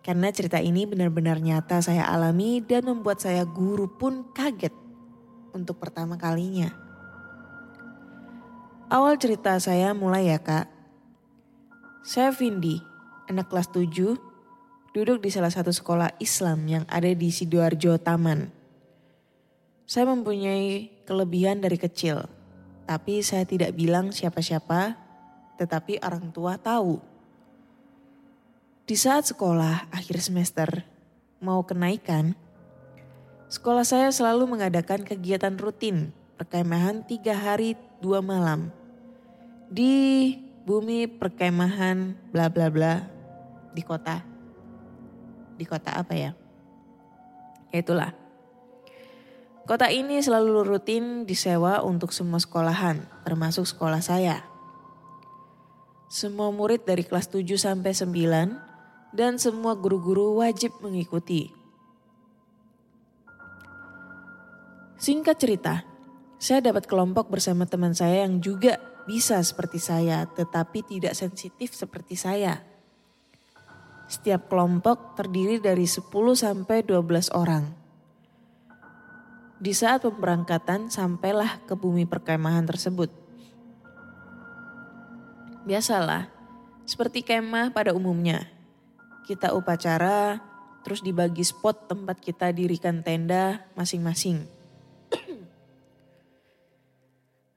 Karena 0.03 0.27
cerita 0.35 0.59
ini 0.59 0.83
benar-benar 0.83 1.39
nyata 1.39 1.79
saya 1.79 2.03
alami 2.11 2.59
dan 2.59 2.83
membuat 2.83 3.23
saya 3.23 3.47
guru 3.47 3.87
pun 3.87 4.27
kaget 4.35 4.75
untuk 5.55 5.79
pertama 5.79 6.19
kalinya. 6.19 6.75
Awal 8.91 9.15
cerita 9.15 9.55
saya 9.63 9.95
mulai 9.95 10.27
ya 10.27 10.43
kak. 10.43 10.67
Saya 12.03 12.35
Vindi, 12.35 12.83
anak 13.31 13.47
kelas 13.47 13.71
7, 13.71 14.19
duduk 14.91 15.23
di 15.23 15.31
salah 15.31 15.49
satu 15.49 15.71
sekolah 15.71 16.19
Islam 16.19 16.67
yang 16.67 16.83
ada 16.91 17.07
di 17.07 17.31
Sidoarjo 17.31 17.95
Taman. 17.95 18.51
Saya 19.87 20.11
mempunyai 20.11 20.91
kelebihan 21.07 21.63
dari 21.63 21.79
kecil, 21.79 22.27
tapi 22.83 23.23
saya 23.23 23.47
tidak 23.47 23.71
bilang 23.71 24.11
siapa-siapa, 24.11 24.99
tetapi 25.55 26.03
orang 26.03 26.35
tua 26.35 26.59
tahu. 26.59 27.12
Di 28.83 28.99
saat 28.99 29.23
sekolah 29.23 29.87
akhir 29.95 30.19
semester 30.19 30.67
mau 31.39 31.63
kenaikan, 31.63 32.35
sekolah 33.47 33.87
saya 33.87 34.11
selalu 34.11 34.43
mengadakan 34.43 35.07
kegiatan 35.07 35.55
rutin 35.55 36.11
perkemahan 36.35 36.99
tiga 37.07 37.31
hari 37.31 37.79
dua 38.03 38.19
malam 38.19 38.75
di 39.71 40.35
bumi 40.67 41.07
perkemahan 41.07 42.11
bla 42.35 42.51
bla 42.51 42.67
bla 42.67 43.07
di 43.71 43.79
kota. 43.87 44.19
Di 45.55 45.63
kota 45.63 45.95
apa 45.95 46.19
ya? 46.19 46.35
Ya 47.71 47.79
itulah. 47.79 48.11
Kota 49.63 49.87
ini 49.95 50.19
selalu 50.19 50.59
rutin 50.59 51.23
disewa 51.23 51.79
untuk 51.87 52.11
semua 52.11 52.43
sekolahan, 52.43 52.99
termasuk 53.23 53.63
sekolah 53.63 54.03
saya. 54.03 54.43
Semua 56.11 56.51
murid 56.51 56.83
dari 56.83 57.07
kelas 57.07 57.31
7 57.31 57.47
sampai 57.55 57.95
9 57.95 58.72
dan 59.13 59.37
semua 59.37 59.77
guru-guru 59.77 60.41
wajib 60.41 60.73
mengikuti. 60.81 61.53
Singkat 64.97 65.37
cerita, 65.37 65.75
saya 66.41 66.59
dapat 66.59 66.89
kelompok 66.89 67.29
bersama 67.29 67.69
teman 67.69 67.93
saya 67.93 68.25
yang 68.25 68.41
juga 68.41 68.81
bisa 69.03 69.39
seperti 69.43 69.79
saya, 69.79 70.23
tetapi 70.31 70.83
tidak 70.83 71.13
sensitif 71.13 71.75
seperti 71.75 72.15
saya. 72.15 72.63
Setiap 74.07 74.47
kelompok 74.47 75.15
terdiri 75.15 75.59
dari 75.59 75.83
10 75.83 76.07
sampai 76.35 76.87
12 76.87 77.31
orang. 77.35 77.67
Di 79.59 79.71
saat 79.71 80.03
pemberangkatan 80.03 80.91
sampailah 80.91 81.63
ke 81.63 81.75
bumi 81.75 82.03
perkemahan 82.03 82.67
tersebut. 82.67 83.11
Biasalah, 85.63 86.27
seperti 86.83 87.23
kemah 87.23 87.71
pada 87.71 87.95
umumnya. 87.95 88.52
Kita 89.23 89.55
upacara, 89.55 90.43
terus 90.83 90.99
dibagi 90.99 91.47
spot 91.47 91.87
tempat 91.87 92.19
kita 92.19 92.51
dirikan 92.51 92.99
tenda 93.01 93.63
masing-masing. 93.79 94.43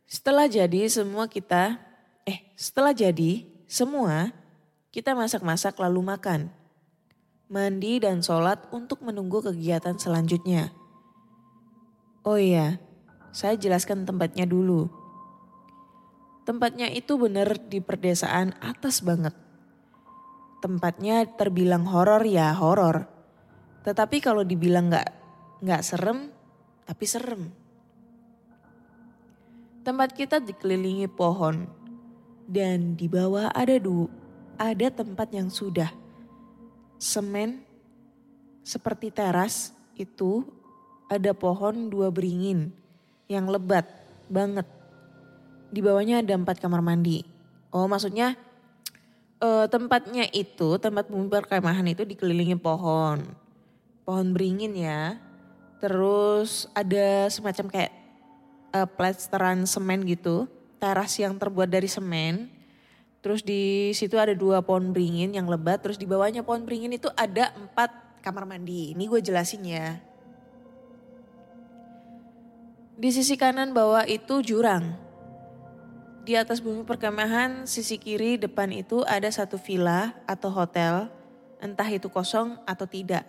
Setelah 0.07 0.46
jadi 0.46 0.87
semua 0.87 1.26
kita, 1.26 1.83
eh 2.22 2.46
setelah 2.55 2.94
jadi 2.94 3.44
semua 3.66 4.31
kita 4.94 5.12
masak-masak 5.12 5.76
lalu 5.76 6.02
makan. 6.07 6.48
Mandi 7.46 8.02
dan 8.02 8.22
sholat 8.22 8.66
untuk 8.74 9.02
menunggu 9.07 9.38
kegiatan 9.38 9.98
selanjutnya. 9.98 10.70
Oh 12.26 12.38
iya, 12.38 12.83
saya 13.31 13.55
jelaskan 13.55 14.02
tempatnya 14.02 14.50
dulu. 14.50 14.90
Tempatnya 16.42 16.90
itu 16.90 17.14
benar 17.18 17.55
di 17.70 17.79
perdesaan 17.79 18.55
atas 18.59 19.02
banget. 19.02 19.35
Tempatnya 20.61 21.29
terbilang 21.37 21.85
horor 21.85 22.25
ya 22.25 22.53
horor. 22.57 23.07
Tetapi 23.85 24.19
kalau 24.19 24.42
dibilang 24.42 24.90
nggak 24.90 25.09
nggak 25.62 25.83
serem, 25.85 26.33
tapi 26.85 27.05
serem. 27.07 27.42
Tempat 29.87 30.19
kita 30.19 30.42
dikelilingi 30.42 31.07
pohon 31.07 31.71
dan 32.51 32.99
di 32.99 33.07
bawah 33.07 33.51
ada 33.55 33.79
du, 33.79 34.11
ada 34.59 34.90
tempat 34.90 35.31
yang 35.31 35.47
sudah 35.47 35.90
semen 36.97 37.62
seperti 38.66 39.14
teras 39.14 39.71
itu 39.95 40.42
ada 41.07 41.31
pohon 41.37 41.87
dua 41.87 42.11
beringin 42.11 42.75
yang 43.31 43.47
lebat 43.47 43.87
banget. 44.27 44.66
Di 45.71 45.83
bawahnya 45.83 46.23
ada 46.23 46.35
empat 46.35 46.59
kamar 46.59 46.83
mandi. 46.83 47.23
Oh 47.71 47.87
maksudnya 47.87 48.35
eh, 49.42 49.66
tempatnya 49.68 50.29
itu 50.33 50.79
tempat 50.81 51.09
bumi 51.09 51.29
perkemahan 51.29 51.87
itu 51.88 52.07
dikelilingi 52.07 52.57
pohon, 52.61 53.22
pohon 54.07 54.29
beringin 54.33 54.72
ya. 54.77 55.18
Terus 55.77 56.70
ada 56.72 57.29
semacam 57.29 57.68
kayak 57.68 57.92
uh, 58.72 58.88
plesteran 58.88 59.68
semen 59.68 60.09
gitu, 60.09 60.49
teras 60.81 61.16
yang 61.20 61.37
terbuat 61.37 61.68
dari 61.68 61.88
semen. 61.88 62.49
Terus 63.20 63.42
di 63.42 63.90
situ 63.92 64.16
ada 64.16 64.33
dua 64.33 64.62
pohon 64.62 64.94
beringin 64.94 65.35
yang 65.35 65.51
lebat. 65.51 65.83
Terus 65.83 65.99
di 65.99 66.07
bawahnya 66.07 66.46
pohon 66.46 66.62
beringin 66.64 66.94
itu 66.94 67.11
ada 67.12 67.53
empat 67.59 68.22
kamar 68.22 68.46
mandi. 68.46 68.94
Ini 68.94 69.05
gue 69.05 69.20
jelasin 69.20 69.62
ya. 69.66 69.99
Di 72.96 73.11
sisi 73.12 73.37
kanan 73.37 73.77
bawah 73.77 74.09
itu 74.09 74.40
jurang. 74.40 75.06
Di 76.26 76.34
atas 76.34 76.58
bumi 76.58 76.82
perkemahan 76.82 77.70
sisi 77.70 78.02
kiri 78.02 78.34
depan 78.34 78.74
itu 78.74 79.06
ada 79.06 79.30
satu 79.30 79.62
villa 79.62 80.10
atau 80.26 80.50
hotel. 80.50 81.06
Entah 81.62 81.86
itu 81.86 82.10
kosong 82.10 82.58
atau 82.66 82.82
tidak. 82.90 83.22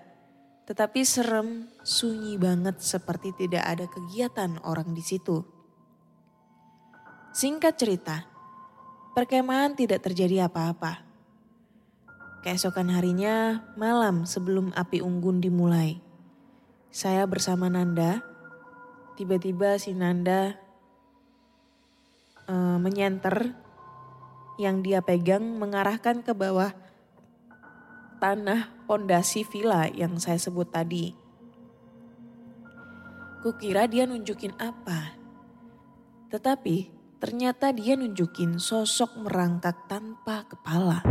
Tetapi 0.66 1.06
serem, 1.06 1.70
sunyi 1.86 2.42
banget 2.42 2.82
seperti 2.82 3.38
tidak 3.38 3.70
ada 3.70 3.86
kegiatan 3.86 4.58
orang 4.66 4.98
di 4.98 5.06
situ. 5.06 5.46
Singkat 7.38 7.78
cerita, 7.78 8.26
perkemahan 9.14 9.78
tidak 9.78 10.02
terjadi 10.02 10.50
apa-apa. 10.50 11.06
Keesokan 12.42 12.90
harinya, 12.90 13.62
malam 13.78 14.26
sebelum 14.26 14.74
api 14.74 15.06
unggun 15.06 15.38
dimulai, 15.38 16.02
saya 16.90 17.30
bersama 17.30 17.70
Nanda, 17.70 18.26
tiba-tiba 19.22 19.78
si 19.78 19.94
Nanda 19.94 20.67
uh, 22.50 22.82
menyenter 22.82 23.54
yang 24.58 24.82
dia 24.82 25.06
pegang 25.06 25.44
mengarahkan 25.62 26.26
ke 26.26 26.34
bawah 26.34 26.74
tanah 28.18 28.74
pondasi 28.90 29.46
villa 29.46 29.86
yang 29.92 30.18
saya 30.18 30.42
sebut 30.42 30.72
tadi. 30.74 31.14
Kukira 33.46 33.86
dia 33.86 34.10
nunjukin 34.10 34.58
apa. 34.58 35.14
Tetapi 36.34 36.98
Ternyata 37.18 37.74
dia 37.74 37.98
nunjukin 37.98 38.62
sosok 38.62 39.18
merangkak 39.26 39.90
tanpa 39.90 40.46
kepala. 40.46 41.02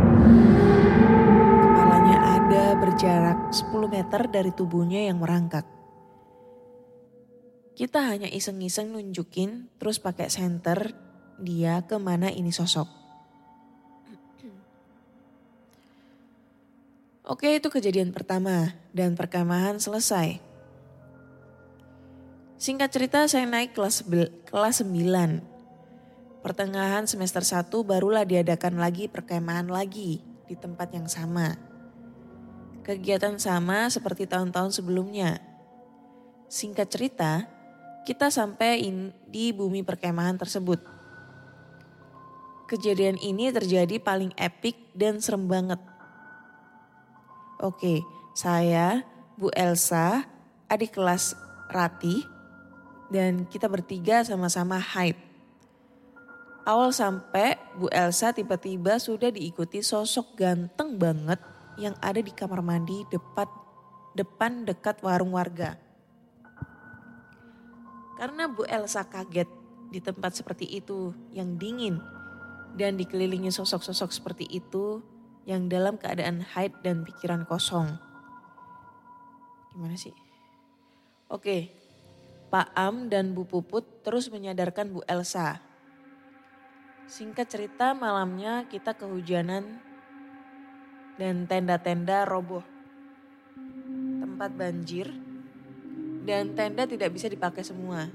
Kepalanya 1.59 2.17
ada 2.39 2.79
berjarak 2.79 3.51
10 3.51 3.91
meter 3.91 4.21
dari 4.31 4.55
tubuhnya 4.55 5.03
yang 5.03 5.19
merangkak. 5.19 5.67
Kita 7.75 8.07
hanya 8.07 8.31
iseng-iseng 8.31 8.95
nunjukin 8.95 9.67
terus 9.75 9.99
pakai 9.99 10.31
senter 10.31 10.95
dia 11.37 11.85
ke 11.85 11.95
mana 12.01 12.33
ini 12.33 12.49
sosok. 12.49 12.89
Oke 17.27 17.59
itu 17.59 17.67
kejadian 17.67 18.15
pertama 18.15 18.73
dan 18.95 19.13
perkemahan 19.13 19.77
selesai. 19.77 20.39
Singkat 22.57 22.89
cerita 22.89 23.19
saya 23.29 23.45
naik 23.45 23.77
kelas, 23.77 24.01
kelas 24.49 24.81
9 24.81 25.57
Pertengahan 26.47 27.03
semester 27.03 27.43
1 27.43 27.67
barulah 27.83 28.23
diadakan 28.23 28.79
lagi 28.79 29.11
perkemahan 29.11 29.67
lagi 29.67 30.23
di 30.47 30.55
tempat 30.55 30.95
yang 30.95 31.03
sama. 31.11 31.59
Kegiatan 32.87 33.35
sama 33.35 33.91
seperti 33.91 34.31
tahun-tahun 34.31 34.71
sebelumnya. 34.71 35.43
Singkat 36.47 36.87
cerita, 36.87 37.43
kita 38.07 38.31
sampai 38.31 38.79
di 39.27 39.51
bumi 39.51 39.83
perkemahan 39.83 40.39
tersebut. 40.39 40.96
Kejadian 42.67 43.15
ini 43.23 43.47
terjadi 43.49 43.95
paling 43.97 44.35
epik 44.35 44.75
dan 44.91 45.23
serem 45.23 45.47
banget. 45.47 45.79
Oke, 47.63 48.03
saya, 48.35 49.07
Bu 49.39 49.47
Elsa, 49.55 50.27
adik 50.67 50.99
kelas 50.99 51.33
Rati, 51.71 52.21
dan 53.07 53.47
kita 53.47 53.71
bertiga 53.71 54.21
sama-sama 54.27 54.77
haid 54.77 55.15
Awal 56.67 56.91
sampai 56.91 57.55
Bu 57.79 57.87
Elsa 57.87 58.35
tiba-tiba 58.35 58.99
sudah 58.99 59.31
diikuti 59.31 59.79
sosok 59.79 60.35
ganteng 60.35 60.99
banget 60.99 61.39
yang 61.79 61.95
ada 62.03 62.19
di 62.19 62.27
kamar 62.35 62.59
mandi 62.59 63.07
depan 63.07 63.47
depan 64.11 64.67
dekat 64.67 64.99
warung 64.99 65.31
warga. 65.31 65.79
Karena 68.19 68.51
Bu 68.51 68.67
Elsa 68.67 69.07
kaget 69.07 69.47
di 69.95 70.03
tempat 70.03 70.35
seperti 70.35 70.67
itu 70.67 71.15
yang 71.31 71.55
dingin 71.55 72.03
dan 72.77 72.95
dikelilingi 72.95 73.49
sosok-sosok 73.49 74.13
seperti 74.13 74.45
itu 74.47 75.01
yang 75.49 75.65
dalam 75.65 75.97
keadaan 75.97 76.45
haid 76.45 76.71
dan 76.85 77.01
pikiran 77.01 77.43
kosong. 77.49 77.97
Gimana 79.73 79.97
sih? 79.97 80.13
Oke, 81.27 81.73
Pak 82.53 82.71
Am 82.77 83.09
dan 83.11 83.35
Bu 83.35 83.43
Puput 83.43 84.05
terus 84.05 84.31
menyadarkan 84.31 84.93
Bu 84.95 85.03
Elsa 85.09 85.59
Singkat 87.07 87.47
cerita 87.47 87.95
malamnya 87.95 88.67
kita 88.67 88.91
kehujanan 88.91 89.79
dan 91.15 91.47
tenda-tenda 91.47 92.27
roboh. 92.27 92.67
Tempat 94.19 94.51
banjir 94.51 95.07
dan 96.27 96.51
tenda 96.51 96.83
tidak 96.83 97.15
bisa 97.15 97.31
dipakai 97.31 97.63
semua. 97.63 98.11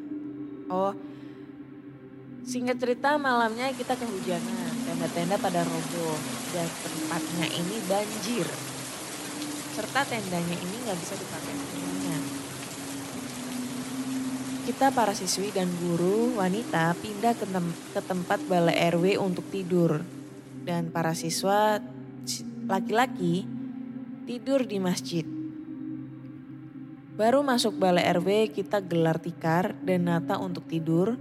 Oh, 0.68 0.92
singkat 2.42 2.76
cerita 2.82 3.14
malamnya 3.18 3.70
kita 3.70 3.94
kehujanan, 3.94 4.72
tenda-tenda 4.86 5.38
pada 5.38 5.62
roboh 5.62 6.18
dan 6.50 6.68
tempatnya 6.68 7.46
ini 7.54 7.76
banjir. 7.86 8.46
Serta 9.72 10.04
tendanya 10.04 10.56
ini 10.58 10.76
nggak 10.84 10.98
bisa 11.00 11.14
dipakai 11.16 11.54
semuanya. 11.54 12.18
Kita 14.62 14.94
para 14.94 15.16
siswi 15.16 15.50
dan 15.50 15.66
guru 15.80 16.38
wanita 16.38 16.94
pindah 17.02 17.34
ke, 17.34 17.46
tem 17.50 17.66
ke 17.96 18.00
tempat 18.04 18.38
balai 18.46 18.78
RW 18.94 19.18
untuk 19.18 19.48
tidur. 19.50 20.04
Dan 20.62 20.94
para 20.94 21.18
siswa 21.18 21.82
laki-laki 22.70 23.42
tidur 24.28 24.62
di 24.62 24.78
masjid. 24.78 25.26
Baru 27.12 27.42
masuk 27.42 27.74
balai 27.74 28.06
RW 28.14 28.54
kita 28.54 28.78
gelar 28.84 29.18
tikar 29.18 29.74
dan 29.82 30.06
nata 30.06 30.38
untuk 30.38 30.68
tidur. 30.70 31.18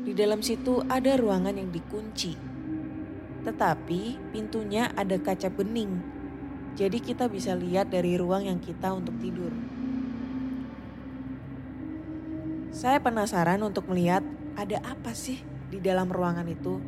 Di 0.00 0.16
dalam 0.16 0.40
situ 0.40 0.80
ada 0.88 1.12
ruangan 1.20 1.52
yang 1.52 1.68
dikunci. 1.68 2.32
Tetapi 3.44 4.32
pintunya 4.32 4.88
ada 4.96 5.20
kaca 5.20 5.52
bening. 5.52 6.00
Jadi 6.72 7.04
kita 7.04 7.28
bisa 7.28 7.52
lihat 7.52 7.92
dari 7.92 8.16
ruang 8.16 8.48
yang 8.48 8.56
kita 8.56 8.96
untuk 8.96 9.12
tidur. 9.20 9.52
Saya 12.72 12.96
penasaran 12.96 13.60
untuk 13.60 13.92
melihat 13.92 14.24
ada 14.56 14.80
apa 14.88 15.12
sih 15.12 15.44
di 15.68 15.84
dalam 15.84 16.08
ruangan 16.08 16.48
itu. 16.48 16.80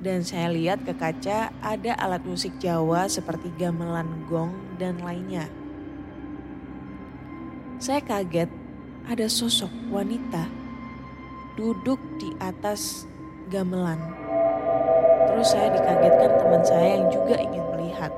Dan 0.00 0.24
saya 0.24 0.48
lihat 0.48 0.88
ke 0.88 0.96
kaca 0.96 1.52
ada 1.60 1.92
alat 2.00 2.24
musik 2.24 2.56
Jawa 2.56 3.04
seperti 3.04 3.52
gamelan 3.60 4.24
gong 4.32 4.56
dan 4.80 4.96
lainnya. 5.04 5.44
Saya 7.76 8.00
kaget 8.00 8.48
ada 9.04 9.26
sosok 9.28 9.70
wanita 9.92 10.61
duduk 11.56 12.00
di 12.16 12.32
atas 12.40 13.04
gamelan. 13.52 14.00
Terus 15.28 15.48
saya 15.52 15.68
dikagetkan 15.72 16.30
teman 16.40 16.62
saya 16.64 16.88
yang 16.96 17.08
juga 17.12 17.36
ingin 17.40 17.64
melihat. 17.76 18.12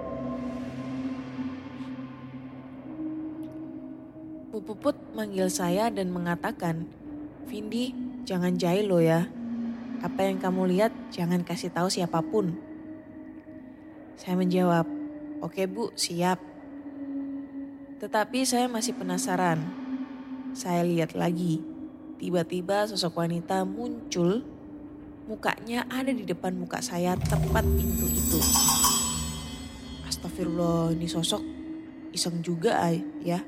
Puput 4.65 4.97
manggil 5.13 5.53
saya 5.53 5.93
dan 5.93 6.09
mengatakan, 6.09 6.89
Vindi 7.45 7.93
jangan 8.25 8.57
jahil 8.57 8.89
lo 8.89 8.97
ya. 8.97 9.29
Apa 10.01 10.25
yang 10.25 10.41
kamu 10.41 10.73
lihat 10.73 10.93
jangan 11.13 11.45
kasih 11.45 11.69
tahu 11.69 11.93
siapa 11.93 12.25
pun. 12.25 12.57
Saya 14.17 14.41
menjawab, 14.41 14.89
oke 15.45 15.63
bu 15.69 15.93
siap. 15.99 16.41
Tetapi 18.01 18.47
saya 18.49 18.65
masih 18.71 18.97
penasaran. 18.97 19.61
Saya 20.57 20.87
lihat 20.87 21.13
lagi, 21.13 21.61
tiba-tiba 22.19 22.87
sosok 22.87 23.25
wanita 23.25 23.67
muncul 23.67 24.45
mukanya 25.25 25.89
ada 25.89 26.13
di 26.13 26.25
depan 26.29 26.53
muka 26.55 26.85
saya 26.85 27.17
tepat 27.17 27.65
pintu 27.65 28.07
itu. 28.09 28.41
Astagfirullah 30.05 30.93
ini 30.93 31.09
sosok 31.09 31.43
iseng 32.13 32.45
juga 32.45 32.93
ya. 33.25 33.41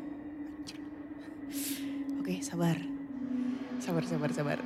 Oke 2.19 2.43
sabar. 2.43 2.75
Sabar, 3.79 4.03
sabar, 4.03 4.31
sabar. 4.35 4.59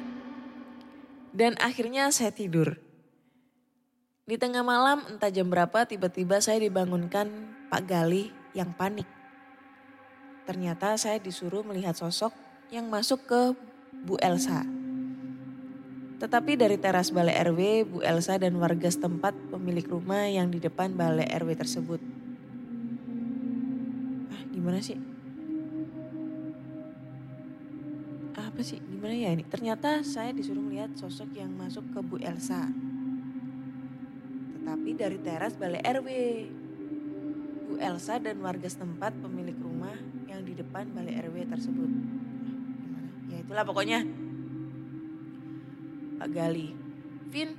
Dan 1.30 1.58
akhirnya 1.60 2.08
saya 2.08 2.32
tidur. 2.32 2.80
Di 4.24 4.38
tengah 4.38 4.62
malam 4.62 5.02
entah 5.10 5.28
jam 5.28 5.50
berapa 5.50 5.84
tiba-tiba 5.84 6.38
saya 6.38 6.62
dibangunkan 6.62 7.28
Pak 7.68 7.82
Gali 7.84 8.30
yang 8.54 8.70
panik. 8.74 9.06
Ternyata 10.46 10.94
saya 10.98 11.18
disuruh 11.18 11.66
melihat 11.66 11.98
sosok 11.98 12.30
yang 12.70 12.86
masuk 12.86 13.26
ke 13.26 13.42
Bu 14.04 14.20
Elsa. 14.20 14.64
Tetapi 16.20 16.52
dari 16.60 16.76
teras 16.76 17.08
balai 17.12 17.36
RW, 17.40 17.88
Bu 17.88 17.98
Elsa 18.04 18.36
dan 18.36 18.56
warga 18.60 18.88
setempat 18.88 19.32
pemilik 19.48 19.86
rumah 19.88 20.28
yang 20.28 20.52
di 20.52 20.60
depan 20.60 20.92
balai 20.92 21.28
RW 21.32 21.56
tersebut. 21.56 22.00
Ah 24.32 24.42
gimana 24.52 24.80
sih? 24.80 24.98
apa 28.40 28.66
sih 28.66 28.82
gimana 28.82 29.14
ya 29.14 29.30
ini 29.30 29.46
ternyata 29.46 30.02
saya 30.02 30.34
disuruh 30.34 30.60
melihat 30.60 30.90
sosok 30.98 31.32
yang 31.38 31.54
masuk 31.54 31.86
ke 31.94 32.00
Bu 32.02 32.18
Elsa 32.20 32.68
dari 35.00 35.16
teras 35.24 35.56
balai 35.56 35.80
RW. 35.80 36.08
Bu 37.72 37.74
Elsa 37.80 38.20
dan 38.20 38.36
warga 38.44 38.68
setempat 38.68 39.16
pemilik 39.16 39.56
rumah 39.56 39.96
yang 40.28 40.44
di 40.44 40.52
depan 40.52 40.92
balai 40.92 41.16
RW 41.24 41.48
tersebut. 41.48 42.19
Itulah 43.50 43.66
pokoknya. 43.66 44.06
Pak 46.22 46.30
Gali, 46.30 46.70
Vin, 47.34 47.50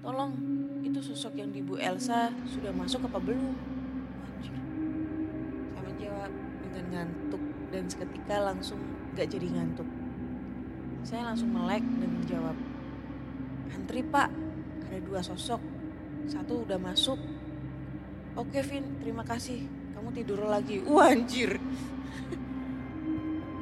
tolong 0.00 0.32
itu 0.80 0.96
sosok 1.04 1.36
yang 1.36 1.52
di 1.52 1.60
Bu 1.60 1.76
Elsa 1.76 2.32
sudah 2.48 2.72
masuk 2.72 3.04
apa 3.04 3.20
belum? 3.20 3.52
Anjir. 4.24 4.56
Saya 5.76 5.82
menjawab 5.84 6.32
dengan 6.64 6.84
ngantuk 6.88 7.42
dan 7.68 7.84
seketika 7.84 8.48
langsung 8.48 8.80
gak 9.12 9.28
jadi 9.28 9.60
ngantuk. 9.60 9.84
Saya 11.04 11.28
langsung 11.28 11.52
melek 11.52 11.84
dan 11.84 12.10
menjawab, 12.16 12.56
antri 13.76 14.00
pak, 14.08 14.32
ada 14.88 14.98
dua 15.04 15.20
sosok, 15.20 15.60
satu 16.32 16.64
udah 16.64 16.80
masuk. 16.80 17.20
Oke 18.40 18.64
Vin, 18.64 19.04
terima 19.04 19.20
kasih, 19.20 19.68
kamu 19.92 20.16
tidur 20.16 20.48
lagi. 20.48 20.80
Wah 20.88 21.12
anjir. 21.12 21.60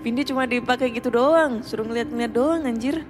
Vin 0.05 0.21
dia 0.21 0.29
cuma 0.29 0.45
dipakai 0.45 0.93
gitu 0.93 1.09
doang, 1.09 1.65
suruh 1.65 1.89
ngeliat-ngeliat 1.89 2.33
doang 2.37 2.69
anjir. 2.69 3.09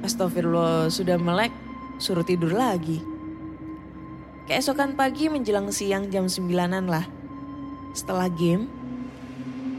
Astagfirullah, 0.00 0.88
sudah 0.88 1.20
melek, 1.20 1.52
suruh 2.00 2.24
tidur 2.24 2.56
lagi. 2.56 3.04
Keesokan 4.48 4.96
pagi 4.96 5.28
menjelang 5.28 5.68
siang 5.68 6.08
jam 6.08 6.24
9-an 6.24 6.88
lah. 6.88 7.04
Setelah 7.92 8.32
game, 8.32 8.66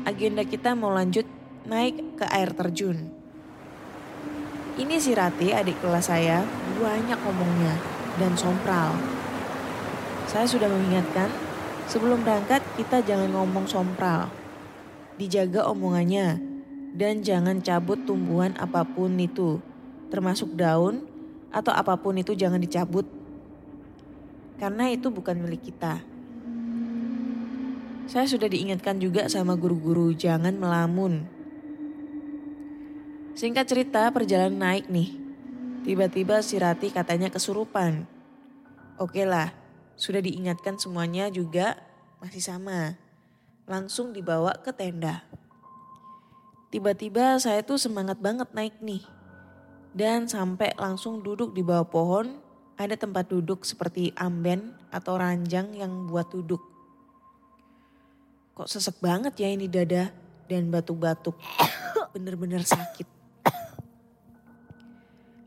agenda 0.06 0.46
kita 0.46 0.78
mau 0.78 0.94
lanjut 0.94 1.26
naik 1.66 2.22
ke 2.22 2.26
air 2.30 2.54
terjun. 2.54 3.10
Ini 4.78 4.96
si 5.02 5.18
Rati, 5.18 5.58
adik 5.58 5.82
kelas 5.82 6.14
saya, 6.14 6.46
banyak 6.78 7.18
ngomongnya 7.18 7.76
dan 8.22 8.38
sompral. 8.38 8.94
Saya 10.30 10.46
sudah 10.46 10.70
mengingatkan, 10.70 11.34
sebelum 11.94 12.26
berangkat 12.26 12.66
kita 12.74 13.06
jangan 13.06 13.30
ngomong 13.30 13.70
sompral. 13.70 14.34
Dijaga 15.22 15.70
omongannya 15.70 16.42
dan 16.98 17.22
jangan 17.22 17.62
cabut 17.62 18.02
tumbuhan 18.10 18.58
apa 18.58 18.82
pun 18.82 19.14
itu, 19.22 19.62
termasuk 20.10 20.58
daun 20.58 21.06
atau 21.54 21.70
apa 21.70 21.94
pun 22.02 22.18
itu 22.18 22.34
jangan 22.34 22.58
dicabut. 22.58 23.06
Karena 24.58 24.90
itu 24.90 25.14
bukan 25.14 25.38
milik 25.38 25.70
kita. 25.70 26.02
Saya 28.10 28.26
sudah 28.26 28.50
diingatkan 28.50 28.98
juga 28.98 29.30
sama 29.30 29.54
guru-guru 29.54 30.18
jangan 30.18 30.58
melamun. 30.58 31.30
Singkat 33.38 33.70
cerita 33.70 34.10
perjalanan 34.10 34.58
naik 34.58 34.90
nih. 34.90 35.14
Tiba-tiba 35.86 36.42
si 36.42 36.58
Rati 36.58 36.90
katanya 36.90 37.30
kesurupan. 37.30 38.10
Oke 38.98 39.26
lah, 39.26 39.63
sudah 39.96 40.22
diingatkan 40.22 40.78
semuanya 40.82 41.30
juga 41.30 41.80
masih 42.24 42.42
sama. 42.42 42.98
Langsung 43.70 44.12
dibawa 44.12 44.58
ke 44.60 44.76
tenda. 44.76 45.24
Tiba-tiba 46.74 47.38
saya 47.38 47.62
tuh 47.62 47.78
semangat 47.78 48.18
banget 48.18 48.50
naik 48.52 48.82
nih. 48.82 49.06
Dan 49.94 50.26
sampai 50.26 50.74
langsung 50.74 51.22
duduk 51.22 51.54
di 51.54 51.62
bawah 51.62 51.86
pohon, 51.86 52.42
ada 52.82 52.98
tempat 52.98 53.30
duduk 53.30 53.62
seperti 53.62 54.10
amben 54.18 54.74
atau 54.90 55.22
ranjang 55.22 55.70
yang 55.78 56.10
buat 56.10 56.34
duduk. 56.34 56.60
Kok 58.58 58.66
sesek 58.66 58.98
banget 58.98 59.38
ya 59.38 59.54
ini 59.54 59.70
dada 59.70 60.10
dan 60.50 60.74
batuk-batuk. 60.74 61.38
Bener-bener 62.18 62.66
sakit. 62.66 63.13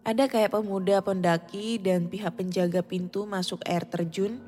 Ada 0.06 0.30
kayak 0.30 0.54
pemuda 0.54 1.02
pendaki 1.02 1.82
dan 1.82 2.06
pihak 2.06 2.38
penjaga 2.38 2.78
pintu 2.78 3.26
masuk 3.26 3.58
air 3.66 3.82
terjun, 3.90 4.38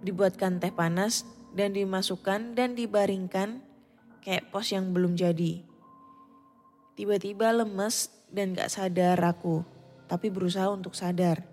dibuatkan 0.00 0.56
teh 0.56 0.72
panas 0.72 1.28
dan 1.52 1.76
dimasukkan 1.76 2.56
dan 2.56 2.72
dibaringkan 2.72 3.60
kayak 4.24 4.48
pos 4.48 4.72
yang 4.72 4.96
belum 4.96 5.12
jadi. 5.12 5.60
Tiba-tiba 6.96 7.52
lemes 7.52 8.08
dan 8.32 8.56
gak 8.56 8.72
sadar 8.72 9.20
aku, 9.20 9.60
tapi 10.08 10.32
berusaha 10.32 10.72
untuk 10.72 10.96
sadar. 10.96 11.44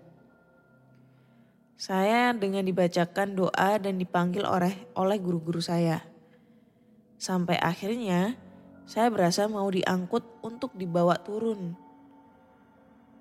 Saya 1.76 2.32
dengan 2.32 2.64
dibacakan 2.64 3.36
doa 3.36 3.76
dan 3.76 4.00
dipanggil 4.00 4.48
oleh 4.48 4.72
oleh 4.96 5.20
guru-guru 5.20 5.60
saya. 5.60 6.08
Sampai 7.20 7.60
akhirnya 7.60 8.40
saya 8.88 9.12
berasa 9.12 9.44
mau 9.44 9.68
diangkut 9.68 10.24
untuk 10.40 10.72
dibawa 10.72 11.20
turun 11.20 11.84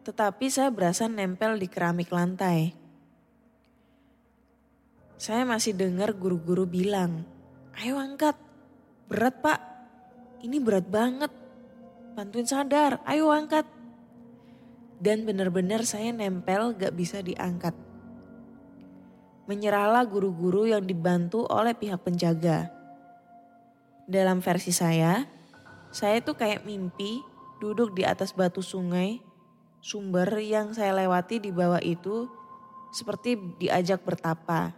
tetapi 0.06 0.54
saya 0.54 0.70
berasa 0.70 1.10
nempel 1.10 1.58
di 1.58 1.66
keramik 1.66 2.14
lantai. 2.14 2.78
Saya 5.18 5.42
masih 5.50 5.74
dengar 5.74 6.14
guru-guru 6.14 6.70
bilang, 6.70 7.26
ayo 7.82 7.98
angkat, 7.98 8.38
berat 9.10 9.42
pak, 9.42 9.58
ini 10.46 10.62
berat 10.62 10.86
banget, 10.86 11.34
bantuin 12.14 12.46
sadar, 12.46 13.02
ayo 13.10 13.34
angkat. 13.34 13.66
Dan 15.02 15.26
benar-benar 15.26 15.82
saya 15.90 16.14
nempel 16.14 16.78
gak 16.78 16.94
bisa 16.94 17.26
diangkat. 17.26 17.74
Menyerahlah 19.50 20.06
guru-guru 20.06 20.70
yang 20.70 20.86
dibantu 20.86 21.50
oleh 21.50 21.74
pihak 21.74 22.06
penjaga. 22.06 22.70
Dalam 24.06 24.38
versi 24.38 24.70
saya, 24.70 25.26
saya 25.90 26.22
tuh 26.22 26.38
kayak 26.38 26.62
mimpi 26.62 27.26
duduk 27.58 27.98
di 27.98 28.06
atas 28.06 28.30
batu 28.38 28.62
sungai 28.62 29.35
sumber 29.86 30.42
yang 30.42 30.74
saya 30.74 30.98
lewati 30.98 31.38
di 31.38 31.54
bawah 31.54 31.78
itu 31.78 32.26
seperti 32.90 33.38
diajak 33.62 34.02
bertapa. 34.02 34.74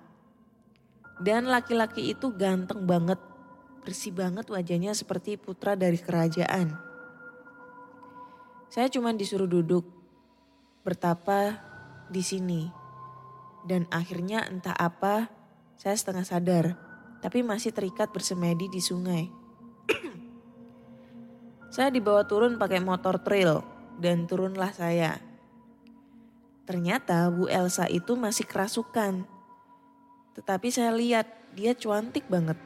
Dan 1.24 1.48
laki-laki 1.48 2.12
itu 2.12 2.36
ganteng 2.36 2.84
banget, 2.84 3.16
bersih 3.88 4.12
banget 4.12 4.52
wajahnya 4.52 4.92
seperti 4.92 5.40
putra 5.40 5.80
dari 5.80 5.96
kerajaan. 5.96 6.76
Saya 8.68 8.92
cuma 8.92 9.16
disuruh 9.16 9.48
duduk, 9.48 9.88
bertapa 10.84 11.56
di 12.12 12.20
sini. 12.20 12.68
Dan 13.64 13.88
akhirnya 13.88 14.44
entah 14.52 14.76
apa, 14.76 15.32
saya 15.80 15.96
setengah 15.96 16.28
sadar, 16.28 16.66
tapi 17.24 17.48
masih 17.48 17.72
terikat 17.72 18.12
bersemedi 18.12 18.68
di 18.68 18.84
sungai. 18.84 19.32
saya 21.74 21.90
dibawa 21.96 22.28
turun 22.28 22.60
pakai 22.60 22.84
motor 22.84 23.24
trail 23.24 23.77
dan 23.98 24.30
turunlah 24.30 24.72
saya. 24.72 25.18
Ternyata 26.68 27.32
Bu 27.32 27.48
Elsa 27.48 27.88
itu 27.90 28.14
masih 28.14 28.46
kerasukan. 28.46 29.26
Tetapi 30.38 30.68
saya 30.70 30.94
lihat 30.94 31.26
dia 31.56 31.74
cantik 31.74 32.30
banget. 32.30 32.60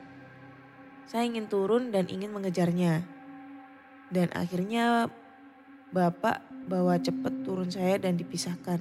Saya 1.07 1.27
ingin 1.27 1.47
turun 1.47 1.93
dan 1.93 2.09
ingin 2.11 2.33
mengejarnya. 2.33 3.05
Dan 4.11 4.27
akhirnya 4.35 5.07
bapak 5.95 6.43
bawa 6.67 6.99
cepet 6.99 7.45
turun 7.47 7.71
saya 7.71 7.95
dan 8.01 8.19
dipisahkan. 8.19 8.79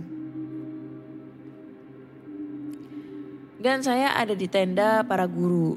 Dan 3.61 3.85
saya 3.85 4.17
ada 4.17 4.33
di 4.33 4.49
tenda 4.49 5.05
para 5.05 5.29
guru 5.29 5.77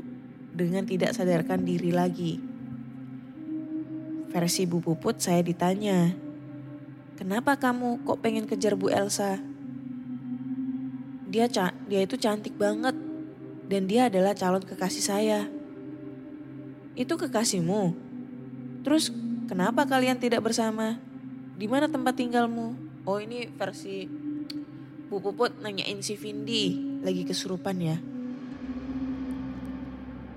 dengan 0.55 0.87
tidak 0.87 1.11
sadarkan 1.11 1.67
diri 1.67 1.91
lagi. 1.91 2.39
Versi 4.31 4.63
Bu 4.63 4.79
Puput 4.79 5.19
saya 5.19 5.43
ditanya, 5.43 6.15
Kenapa 7.13 7.53
kamu 7.53 8.01
kok 8.01 8.25
pengen 8.25 8.49
kejar 8.49 8.73
Bu 8.73 8.89
Elsa? 8.89 9.37
Dia 11.29 11.45
dia 11.85 12.01
itu 12.01 12.17
cantik 12.17 12.57
banget 12.57 12.97
dan 13.69 13.85
dia 13.85 14.09
adalah 14.09 14.33
calon 14.33 14.65
kekasih 14.65 15.03
saya. 15.05 15.45
Itu 16.97 17.13
kekasihmu? 17.17 17.93
Terus 18.81 19.13
kenapa 19.45 19.85
kalian 19.85 20.17
tidak 20.17 20.41
bersama? 20.41 20.97
Di 21.53 21.69
mana 21.69 21.85
tempat 21.85 22.17
tinggalmu? 22.17 22.73
Oh 23.05 23.21
ini 23.21 23.45
versi 23.45 24.09
Bu 25.05 25.21
Puput 25.21 25.61
nanyain 25.61 26.01
si 26.01 26.17
Vindi 26.17 26.97
lagi 27.05 27.21
kesurupan 27.29 27.77
ya. 27.77 27.97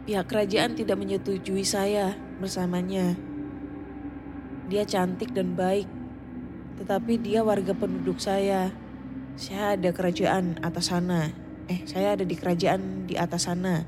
Pihak 0.05 0.29
kerajaan 0.29 0.77
tidak 0.77 1.01
menyetujui 1.01 1.65
saya 1.65 2.13
bersamanya. 2.37 3.17
Dia 4.69 4.85
cantik 4.85 5.33
dan 5.33 5.57
baik 5.57 5.96
tetapi 6.77 7.17
dia 7.21 7.41
warga 7.41 7.73
penduduk 7.73 8.21
saya. 8.21 8.73
Saya 9.37 9.77
ada 9.77 9.93
kerajaan 9.93 10.61
atas 10.65 10.93
sana. 10.93 11.33
Eh, 11.69 11.85
saya 11.85 12.17
ada 12.17 12.25
di 12.25 12.37
kerajaan 12.39 13.11
di 13.11 13.19
atas 13.19 13.49
sana. 13.49 13.85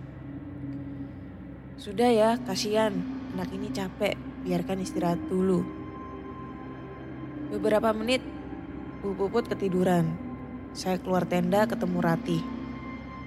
Sudah 1.78 2.10
ya, 2.10 2.30
kasihan. 2.42 2.90
Anak 3.32 3.54
ini 3.54 3.70
capek, 3.70 4.18
biarkan 4.42 4.82
istirahat 4.82 5.20
dulu. 5.30 5.62
Beberapa 7.54 7.94
menit, 7.94 8.20
Bu 9.00 9.14
Puput 9.14 9.46
ketiduran. 9.46 10.10
Saya 10.74 10.98
keluar 10.98 11.24
tenda 11.24 11.64
ketemu 11.70 11.98
Rati. 12.02 12.38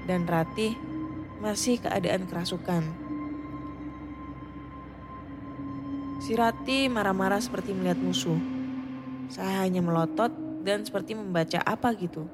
Dan 0.05 0.27
Rati 0.27 0.75
masih 1.39 1.79
keadaan 1.79 2.27
kerasukan. 2.27 2.83
Si 6.21 6.37
Rati 6.37 6.85
marah-marah 6.91 7.41
seperti 7.41 7.73
melihat 7.73 7.97
musuh. 7.97 8.50
Saya 9.31 9.63
hanya 9.63 9.79
melotot 9.79 10.27
dan 10.67 10.83
seperti 10.83 11.15
membaca 11.15 11.63
apa 11.63 11.95
gitu. 11.95 12.27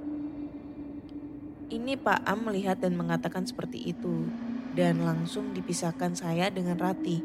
Ini 1.69 1.93
Pak 1.93 2.25
Am 2.25 2.49
melihat 2.49 2.81
dan 2.81 2.97
mengatakan 2.97 3.45
seperti 3.45 3.93
itu 3.93 4.25
dan 4.73 5.05
langsung 5.05 5.53
dipisahkan 5.53 6.17
saya 6.17 6.49
dengan 6.49 6.73
Rati. 6.73 7.21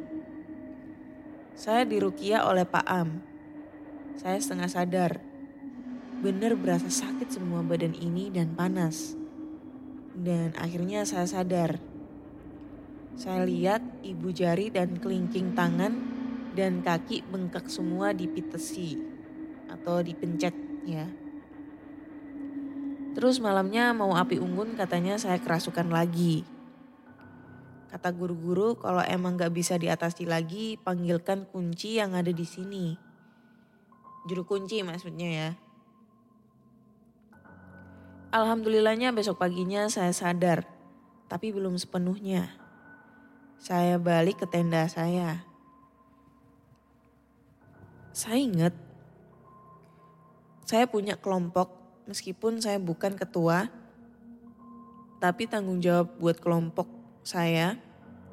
Saya 1.56 1.88
dirukia 1.88 2.44
oleh 2.44 2.68
Pak 2.68 2.84
Am. 2.84 3.24
Saya 4.20 4.36
setengah 4.44 4.68
sadar. 4.68 5.12
Benar 6.20 6.52
berasa 6.52 6.92
sakit 6.92 7.32
semua 7.32 7.64
badan 7.64 7.96
ini 7.96 8.28
dan 8.28 8.52
panas. 8.52 9.16
Dan 10.12 10.52
akhirnya 10.60 11.08
saya 11.08 11.24
sadar. 11.24 11.80
Saya 13.16 13.48
lihat 13.48 13.80
ibu 14.04 14.36
jari 14.36 14.68
dan 14.68 15.00
kelingking 15.00 15.56
tangan 15.56 15.96
dan 16.52 16.84
kaki 16.84 17.24
bengkak 17.24 17.72
semua 17.72 18.12
dipitesi 18.12 19.11
atau 19.72 20.04
dipencet 20.04 20.52
ya. 20.84 21.08
Terus 23.12 23.40
malamnya 23.44 23.92
mau 23.92 24.16
api 24.16 24.40
unggun 24.40 24.76
katanya 24.76 25.20
saya 25.20 25.36
kerasukan 25.40 25.92
lagi. 25.92 26.44
Kata 27.92 28.08
guru-guru 28.08 28.80
kalau 28.80 29.04
emang 29.04 29.36
gak 29.36 29.52
bisa 29.52 29.76
diatasi 29.76 30.24
lagi 30.24 30.80
panggilkan 30.80 31.44
kunci 31.44 32.00
yang 32.00 32.16
ada 32.16 32.32
di 32.32 32.44
sini. 32.48 32.96
Juru 34.24 34.48
kunci 34.48 34.80
maksudnya 34.80 35.28
ya. 35.28 35.50
Alhamdulillahnya 38.32 39.12
besok 39.12 39.44
paginya 39.44 39.92
saya 39.92 40.16
sadar. 40.16 40.64
Tapi 41.28 41.52
belum 41.52 41.76
sepenuhnya. 41.76 42.48
Saya 43.60 44.00
balik 44.00 44.40
ke 44.40 44.46
tenda 44.48 44.88
saya. 44.88 45.44
Saya 48.16 48.40
ingat. 48.40 48.91
Saya 50.66 50.86
punya 50.86 51.18
kelompok 51.18 51.72
meskipun 52.06 52.62
saya 52.62 52.78
bukan 52.78 53.14
ketua. 53.18 53.70
Tapi 55.22 55.46
tanggung 55.46 55.78
jawab 55.78 56.18
buat 56.18 56.38
kelompok 56.42 56.90
saya. 57.22 57.78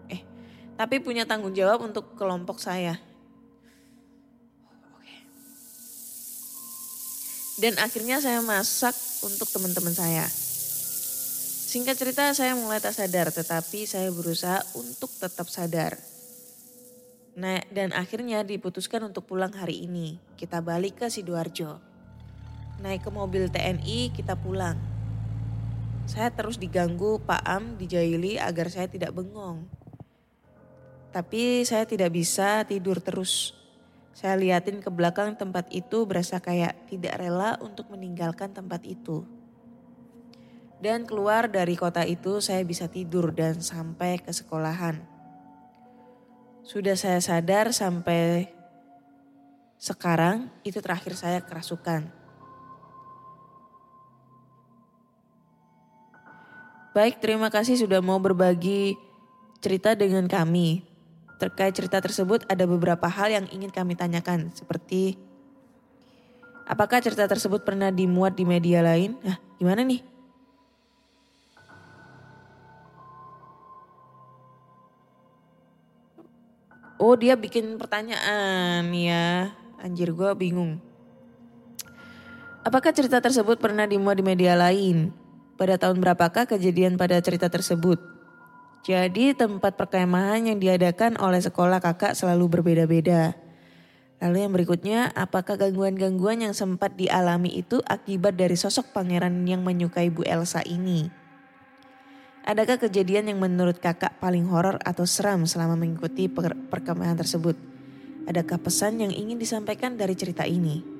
Eh, 0.09 0.25
tapi 0.73 0.97
punya 0.97 1.29
tanggung 1.29 1.53
jawab 1.53 1.85
untuk 1.85 2.17
kelompok 2.17 2.57
saya. 2.57 2.97
Dan 7.59 7.75
akhirnya 7.75 8.23
saya 8.23 8.39
masak 8.39 8.95
untuk 9.19 9.51
teman-teman 9.51 9.91
saya. 9.91 10.23
Singkat 11.69 11.95
cerita 11.99 12.23
saya 12.31 12.55
mulai 12.55 12.79
tak 12.81 12.95
sadar 12.95 13.29
tetapi 13.29 13.83
saya 13.85 14.09
berusaha 14.09 14.63
untuk 14.79 15.11
tetap 15.19 15.45
sadar. 15.51 15.99
Nah, 17.35 17.61
dan 17.69 17.91
akhirnya 17.93 18.47
diputuskan 18.47 19.05
untuk 19.05 19.27
pulang 19.29 19.51
hari 19.53 19.85
ini. 19.85 20.17
Kita 20.39 20.63
balik 20.63 21.03
ke 21.03 21.11
Sidoarjo. 21.11 21.88
Naik 22.79 23.03
ke 23.03 23.11
mobil 23.11 23.51
TNI, 23.51 24.15
kita 24.15 24.39
pulang. 24.39 24.79
Saya 26.07 26.31
terus 26.31 26.55
diganggu 26.55 27.19
Pak 27.21 27.43
Am 27.43 27.75
dijaili 27.75 28.39
agar 28.39 28.71
saya 28.71 28.87
tidak 28.87 29.11
bengong. 29.11 29.67
Tapi 31.11 31.67
saya 31.67 31.83
tidak 31.83 32.15
bisa 32.15 32.63
tidur 32.63 33.03
terus. 33.03 33.51
Saya 34.15 34.39
liatin 34.39 34.79
ke 34.79 34.87
belakang 34.87 35.35
tempat 35.35 35.67
itu 35.75 36.07
berasa 36.07 36.39
kayak 36.39 36.87
tidak 36.87 37.19
rela 37.19 37.59
untuk 37.59 37.91
meninggalkan 37.91 38.55
tempat 38.55 38.87
itu. 38.87 39.27
Dan 40.79 41.03
keluar 41.03 41.51
dari 41.51 41.75
kota 41.75 42.07
itu 42.07 42.39
saya 42.39 42.63
bisa 42.63 42.87
tidur 42.87 43.35
dan 43.35 43.59
sampai 43.59 44.23
ke 44.23 44.31
sekolahan. 44.31 45.03
Sudah 46.63 46.95
saya 46.95 47.19
sadar 47.19 47.75
sampai 47.75 48.55
sekarang 49.75 50.47
itu 50.63 50.79
terakhir 50.79 51.19
saya 51.19 51.43
kerasukan. 51.43 52.18
Baik, 56.89 57.21
terima 57.21 57.53
kasih 57.53 57.77
sudah 57.77 58.01
mau 58.01 58.17
berbagi 58.17 58.97
cerita 59.61 59.93
dengan 59.93 60.25
kami. 60.25 60.81
Terkait 61.37 61.71
cerita 61.71 62.01
tersebut 62.01 62.43
ada 62.49 62.65
beberapa 62.65 63.05
hal 63.05 63.29
yang 63.29 63.45
ingin 63.53 63.69
kami 63.69 63.93
tanyakan 63.93 64.49
seperti 64.51 65.15
apakah 66.69 67.01
cerita 67.01 67.25
tersebut 67.25 67.65
pernah 67.65 67.89
dimuat 67.89 68.37
di 68.37 68.45
media 68.45 68.85
lain? 68.85 69.17
Nah, 69.25 69.37
gimana 69.57 69.81
nih? 69.85 70.05
Oh 76.99 77.15
dia 77.15 77.33
bikin 77.33 77.79
pertanyaan 77.79 78.85
ya. 78.93 79.55
Anjir 79.79 80.11
gue 80.11 80.29
bingung. 80.35 80.77
Apakah 82.65 82.91
cerita 82.91 83.23
tersebut 83.23 83.55
pernah 83.61 83.87
dimuat 83.87 84.19
di 84.19 84.25
media 84.27 84.53
lain? 84.53 85.28
Pada 85.59 85.75
tahun 85.75 85.99
berapakah 85.99 86.47
kejadian 86.47 86.95
pada 86.95 87.19
cerita 87.19 87.51
tersebut? 87.51 87.99
Jadi 88.87 89.35
tempat 89.35 89.75
perkemahan 89.75 90.47
yang 90.47 90.55
diadakan 90.55 91.19
oleh 91.19 91.43
sekolah 91.43 91.83
kakak 91.83 92.15
selalu 92.15 92.47
berbeda-beda. 92.47 93.35
Lalu 94.23 94.37
yang 94.39 94.55
berikutnya, 94.55 95.11
apakah 95.11 95.59
gangguan-gangguan 95.59 96.47
yang 96.47 96.55
sempat 96.55 96.95
dialami 96.95 97.59
itu 97.59 97.83
akibat 97.83 98.39
dari 98.39 98.55
sosok 98.55 98.95
pangeran 98.95 99.43
yang 99.43 99.59
menyukai 99.59 100.07
Bu 100.07 100.23
Elsa 100.23 100.63
ini? 100.63 101.11
Adakah 102.47 102.79
kejadian 102.79 103.35
yang 103.35 103.43
menurut 103.43 103.83
kakak 103.83 104.15
paling 104.23 104.47
horor 104.47 104.79
atau 104.87 105.03
seram 105.03 105.43
selama 105.43 105.75
mengikuti 105.75 106.31
per 106.31 106.55
perkemahan 106.55 107.19
tersebut? 107.19 107.59
Adakah 108.31 108.63
pesan 108.63 109.03
yang 109.03 109.11
ingin 109.11 109.35
disampaikan 109.35 109.99
dari 109.99 110.15
cerita 110.15 110.47
ini? 110.47 110.98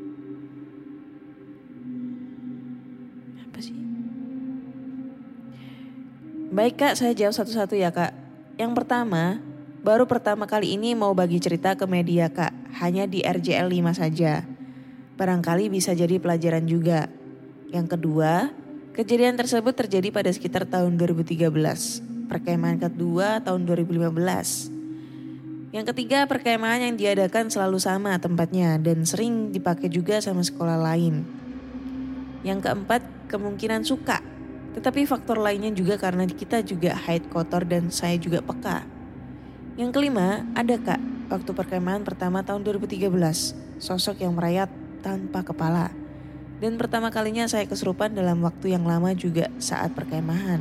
Baik 6.50 6.82
kak, 6.82 6.98
saya 6.98 7.14
jawab 7.14 7.38
satu-satu 7.38 7.78
ya 7.78 7.94
kak. 7.94 8.10
Yang 8.58 8.82
pertama, 8.82 9.38
baru 9.86 10.10
pertama 10.10 10.50
kali 10.50 10.74
ini 10.74 10.98
mau 10.98 11.14
bagi 11.14 11.38
cerita 11.38 11.78
ke 11.78 11.86
media 11.86 12.26
kak. 12.26 12.50
Hanya 12.82 13.06
di 13.06 13.22
RJL 13.22 13.70
5 13.70 13.94
saja. 13.94 14.42
Barangkali 15.14 15.70
bisa 15.70 15.94
jadi 15.94 16.18
pelajaran 16.18 16.66
juga. 16.66 17.06
Yang 17.70 17.94
kedua, 17.94 18.50
kejadian 18.98 19.38
tersebut 19.38 19.78
terjadi 19.78 20.10
pada 20.10 20.34
sekitar 20.34 20.66
tahun 20.66 20.98
2013. 20.98 21.54
Perkemahan 22.26 22.82
kedua 22.82 23.46
tahun 23.46 23.70
2015. 23.70 24.10
Yang 25.70 25.86
ketiga, 25.94 26.26
perkemahan 26.26 26.82
yang 26.82 26.98
diadakan 26.98 27.54
selalu 27.54 27.78
sama 27.78 28.18
tempatnya 28.18 28.82
dan 28.82 29.06
sering 29.06 29.54
dipakai 29.54 29.86
juga 29.86 30.18
sama 30.18 30.42
sekolah 30.42 30.82
lain. 30.82 31.22
Yang 32.42 32.66
keempat, 32.66 33.06
kemungkinan 33.30 33.86
suka. 33.86 34.39
Tetapi 34.78 35.10
faktor 35.10 35.42
lainnya 35.42 35.74
juga 35.74 35.98
karena 35.98 36.30
kita 36.30 36.62
juga 36.62 36.94
haid 36.94 37.30
kotor 37.34 37.66
dan 37.66 37.90
saya 37.90 38.20
juga 38.22 38.44
peka. 38.46 38.86
Yang 39.80 39.96
kelima, 39.96 40.44
ada 40.54 40.76
kak, 40.76 41.02
waktu 41.32 41.52
perkemahan 41.56 42.04
pertama 42.04 42.44
tahun 42.44 42.68
2013, 42.68 43.10
sosok 43.80 44.22
yang 44.22 44.36
merayat 44.36 44.68
tanpa 45.00 45.42
kepala. 45.42 45.90
Dan 46.60 46.76
pertama 46.76 47.08
kalinya 47.08 47.48
saya 47.48 47.64
kesurupan 47.64 48.12
dalam 48.12 48.44
waktu 48.44 48.76
yang 48.76 48.84
lama 48.84 49.16
juga 49.16 49.48
saat 49.64 49.96
perkemahan. 49.96 50.60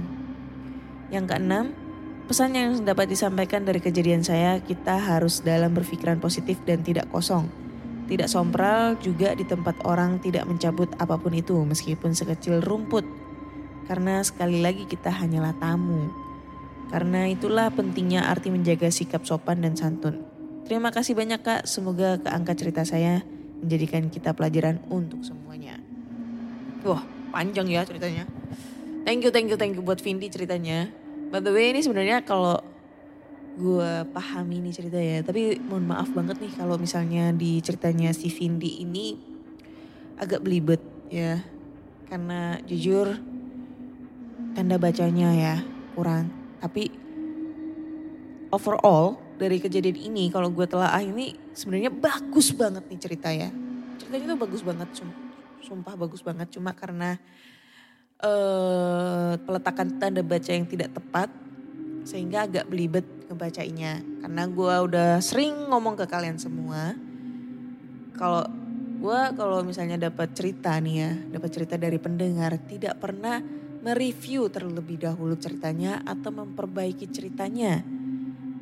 Yang 1.11 1.25
keenam, 1.35 1.75
pesan 2.31 2.55
yang 2.55 2.71
dapat 2.87 3.11
disampaikan 3.11 3.67
dari 3.67 3.83
kejadian 3.83 4.23
saya, 4.23 4.63
kita 4.63 4.95
harus 4.95 5.43
dalam 5.43 5.75
berpikiran 5.75 6.23
positif 6.23 6.63
dan 6.63 6.87
tidak 6.87 7.11
kosong. 7.11 7.51
Tidak 8.09 8.31
sompral 8.31 8.97
juga 9.03 9.35
di 9.37 9.45
tempat 9.45 9.85
orang 9.85 10.17
tidak 10.23 10.49
mencabut 10.49 10.89
apa 10.97 11.21
pun 11.21 11.35
itu 11.35 11.59
meskipun 11.67 12.15
sekecil 12.17 12.65
rumput. 12.65 13.05
Karena 13.89 14.21
sekali 14.21 14.61
lagi 14.61 14.85
kita 14.85 15.09
hanyalah 15.09 15.57
tamu. 15.57 16.13
Karena 16.93 17.25
itulah 17.25 17.73
pentingnya 17.73 18.29
arti 18.29 18.53
menjaga 18.53 18.93
sikap 18.93 19.25
sopan 19.25 19.65
dan 19.65 19.73
santun. 19.77 20.25
Terima 20.69 20.93
kasih 20.93 21.17
banyak 21.17 21.41
kak, 21.41 21.65
semoga 21.65 22.21
keangkat 22.21 22.61
cerita 22.61 22.85
saya 22.85 23.25
menjadikan 23.65 24.13
kita 24.13 24.37
pelajaran 24.37 24.77
untuk 24.93 25.25
semuanya. 25.25 25.81
Wah 26.85 27.01
panjang 27.33 27.69
ya 27.69 27.85
ceritanya. 27.89 28.29
Thank 29.09 29.25
you, 29.25 29.33
thank 29.33 29.49
you, 29.49 29.57
thank 29.57 29.73
you 29.73 29.81
buat 29.81 30.05
Vindi 30.05 30.29
ceritanya. 30.29 30.93
By 31.33 31.41
the 31.41 31.53
way 31.53 31.73
ini 31.73 31.81
sebenarnya 31.81 32.25
kalau 32.25 32.61
gue 33.59 33.93
pahami 34.13 34.61
ini 34.61 34.71
cerita 34.71 35.01
ya. 35.01 35.25
Tapi 35.25 35.61
mohon 35.65 35.89
maaf 35.89 36.13
banget 36.13 36.39
nih 36.41 36.53
kalau 36.57 36.77
misalnya 36.77 37.33
di 37.33 37.59
ceritanya 37.65 38.13
si 38.13 38.29
Vindi 38.29 38.85
ini 38.85 39.17
agak 40.21 40.45
belibet 40.45 40.81
ya. 41.09 41.41
Karena 42.09 42.57
jujur 42.65 43.17
tanda 44.59 44.75
bacanya 44.75 45.31
ya 45.39 45.55
kurang. 45.95 46.27
Tapi 46.59 46.91
overall 48.51 49.15
dari 49.39 49.63
kejadian 49.63 49.95
ini 50.11 50.35
kalau 50.35 50.51
gue 50.51 50.67
telah 50.67 50.99
ini 50.99 51.31
sebenarnya 51.55 51.95
bagus 51.95 52.51
banget 52.51 52.83
nih 52.91 52.99
cerita 52.99 53.31
ya. 53.31 53.55
Ceritanya 54.03 54.35
tuh 54.35 54.41
bagus 54.43 54.67
banget 54.67 54.89
sumpah, 55.63 55.95
bagus 55.95 56.27
banget 56.27 56.51
cuma 56.51 56.75
karena 56.75 57.15
eh 58.19 59.39
peletakan 59.39 60.03
tanda 60.03 60.27
baca 60.27 60.51
yang 60.51 60.67
tidak 60.67 60.91
tepat 60.91 61.31
sehingga 62.03 62.51
agak 62.51 62.67
belibet 62.67 63.07
ngebacainya. 63.31 64.03
Karena 64.27 64.43
gue 64.51 64.75
udah 64.91 65.23
sering 65.23 65.71
ngomong 65.71 65.95
ke 65.95 66.11
kalian 66.11 66.35
semua 66.35 66.99
kalau 68.19 68.43
gue 68.99 69.21
kalau 69.39 69.63
misalnya 69.63 70.11
dapat 70.11 70.35
cerita 70.35 70.75
nih 70.83 70.95
ya, 70.99 71.11
dapat 71.39 71.51
cerita 71.55 71.79
dari 71.79 72.03
pendengar, 72.03 72.59
tidak 72.67 72.99
pernah 72.99 73.39
mereview 73.83 74.51
terlebih 74.51 74.99
dahulu 74.99 75.39
ceritanya 75.39 76.03
atau 76.03 76.35
memperbaiki 76.35 77.07
ceritanya. 77.11 77.83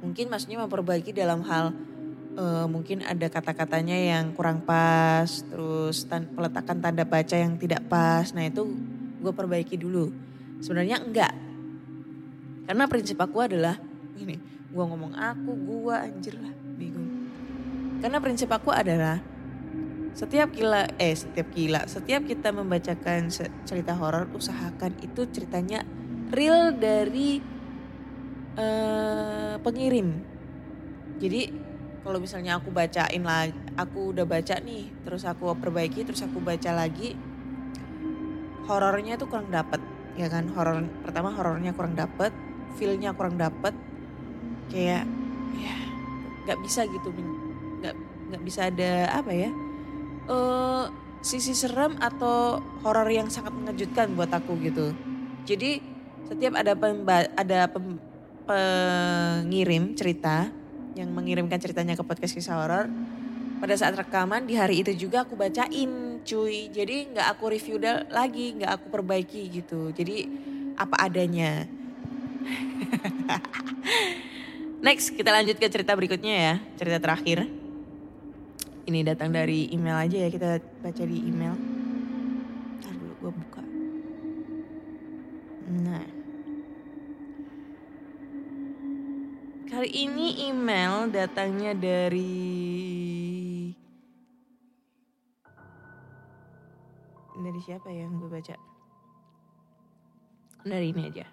Mungkin 0.04 0.30
maksudnya 0.30 0.62
memperbaiki 0.62 1.10
dalam 1.10 1.42
hal 1.44 1.72
uh, 2.36 2.66
mungkin 2.68 3.02
ada 3.02 3.26
kata-katanya 3.26 3.96
yang 3.96 4.36
kurang 4.36 4.62
pas, 4.62 5.26
terus 5.48 6.04
tan 6.06 6.28
peletakan 6.30 6.78
tanda 6.78 7.02
baca 7.02 7.36
yang 7.36 7.56
tidak 7.56 7.82
pas. 7.88 8.30
Nah 8.36 8.46
itu 8.46 8.68
gue 9.20 9.32
perbaiki 9.32 9.80
dulu. 9.80 10.12
Sebenarnya 10.60 11.02
enggak. 11.02 11.34
Karena 12.66 12.84
prinsip 12.90 13.18
aku 13.18 13.38
adalah 13.42 13.78
ini, 14.18 14.36
gue 14.72 14.84
ngomong 14.84 15.14
aku, 15.14 15.52
gue 15.54 15.94
anjir 15.94 16.34
lah, 16.34 16.54
bingung. 16.74 17.30
Karena 18.02 18.18
prinsip 18.18 18.50
aku 18.50 18.74
adalah 18.74 19.22
setiap 20.16 20.48
gila 20.48 20.88
eh 20.96 21.12
setiap 21.12 21.52
gila 21.52 21.84
setiap 21.84 22.24
kita 22.24 22.48
membacakan 22.48 23.28
cerita 23.68 23.92
horor 23.92 24.32
usahakan 24.32 24.96
itu 25.04 25.28
ceritanya 25.28 25.84
real 26.32 26.72
dari 26.72 27.44
uh, 28.56 29.60
pengirim. 29.60 30.24
Jadi 31.20 31.52
kalau 32.00 32.16
misalnya 32.16 32.56
aku 32.56 32.72
bacain 32.72 33.20
lagi 33.20 33.52
aku 33.76 34.16
udah 34.16 34.24
baca 34.24 34.56
nih 34.56 34.88
terus 35.04 35.28
aku 35.28 35.52
perbaiki 35.52 36.08
terus 36.08 36.24
aku 36.24 36.40
baca 36.40 36.72
lagi 36.72 37.12
horornya 38.64 39.20
tuh 39.20 39.28
kurang 39.28 39.52
dapet 39.52 39.84
ya 40.16 40.32
kan? 40.32 40.48
Horor 40.48 40.80
pertama 41.04 41.28
horornya 41.36 41.76
kurang 41.76 41.92
dapet 41.92 42.32
feelnya 42.80 43.12
kurang 43.12 43.36
dapet 43.36 43.76
kayak 44.72 45.04
ya 45.60 45.76
nggak 46.48 46.58
bisa 46.64 46.88
gitu 46.88 47.12
nggak 47.84 47.92
nggak 48.32 48.42
bisa 48.48 48.72
ada 48.72 49.12
apa 49.12 49.32
ya 49.36 49.52
uh, 50.30 50.86
sisi 51.26 51.58
serem 51.58 51.98
atau 51.98 52.62
horor 52.86 53.10
yang 53.10 53.26
sangat 53.26 53.50
mengejutkan 53.50 54.14
buat 54.14 54.30
aku 54.30 54.54
gitu. 54.62 54.94
Jadi 55.42 55.82
setiap 56.26 56.58
ada 56.58 56.74
pemba 56.78 57.26
ada 57.34 57.66
pem 57.70 57.98
pengirim 58.46 59.98
cerita 59.98 60.46
yang 60.94 61.10
mengirimkan 61.10 61.58
ceritanya 61.58 61.98
ke 61.98 62.06
podcast 62.06 62.30
kisah 62.30 62.62
horor, 62.62 62.86
pada 63.58 63.74
saat 63.74 63.98
rekaman 63.98 64.46
di 64.46 64.54
hari 64.54 64.86
itu 64.86 64.94
juga 64.94 65.26
aku 65.26 65.34
bacain 65.34 66.22
cuy. 66.22 66.70
Jadi 66.70 67.10
nggak 67.10 67.26
aku 67.36 67.50
review 67.50 67.82
lagi, 68.06 68.54
nggak 68.54 68.70
aku 68.70 68.86
perbaiki 68.94 69.50
gitu. 69.50 69.90
Jadi 69.90 70.30
apa 70.78 71.10
adanya. 71.10 71.66
Next 74.86 75.10
kita 75.10 75.34
lanjut 75.34 75.58
ke 75.58 75.66
cerita 75.66 75.90
berikutnya 75.98 76.34
ya, 76.38 76.54
cerita 76.78 77.02
terakhir 77.02 77.65
ini 78.86 79.02
datang 79.02 79.34
dari 79.34 79.66
email 79.74 79.98
aja 79.98 80.16
ya 80.26 80.28
kita 80.30 80.62
baca 80.78 81.02
di 81.02 81.18
email. 81.26 81.54
Ntar 82.78 82.94
dulu 82.94 83.14
gue 83.18 83.32
buka. 83.34 83.62
Nah. 85.82 86.06
Kali 89.66 89.90
ini 89.90 90.46
email 90.46 91.10
datangnya 91.10 91.74
dari 91.74 92.54
dari 97.36 97.60
siapa 97.60 97.90
ya 97.90 98.06
yang 98.06 98.22
gue 98.22 98.30
baca? 98.30 98.54
Dari 100.62 100.86
ini 100.94 101.02
aja. 101.10 101.26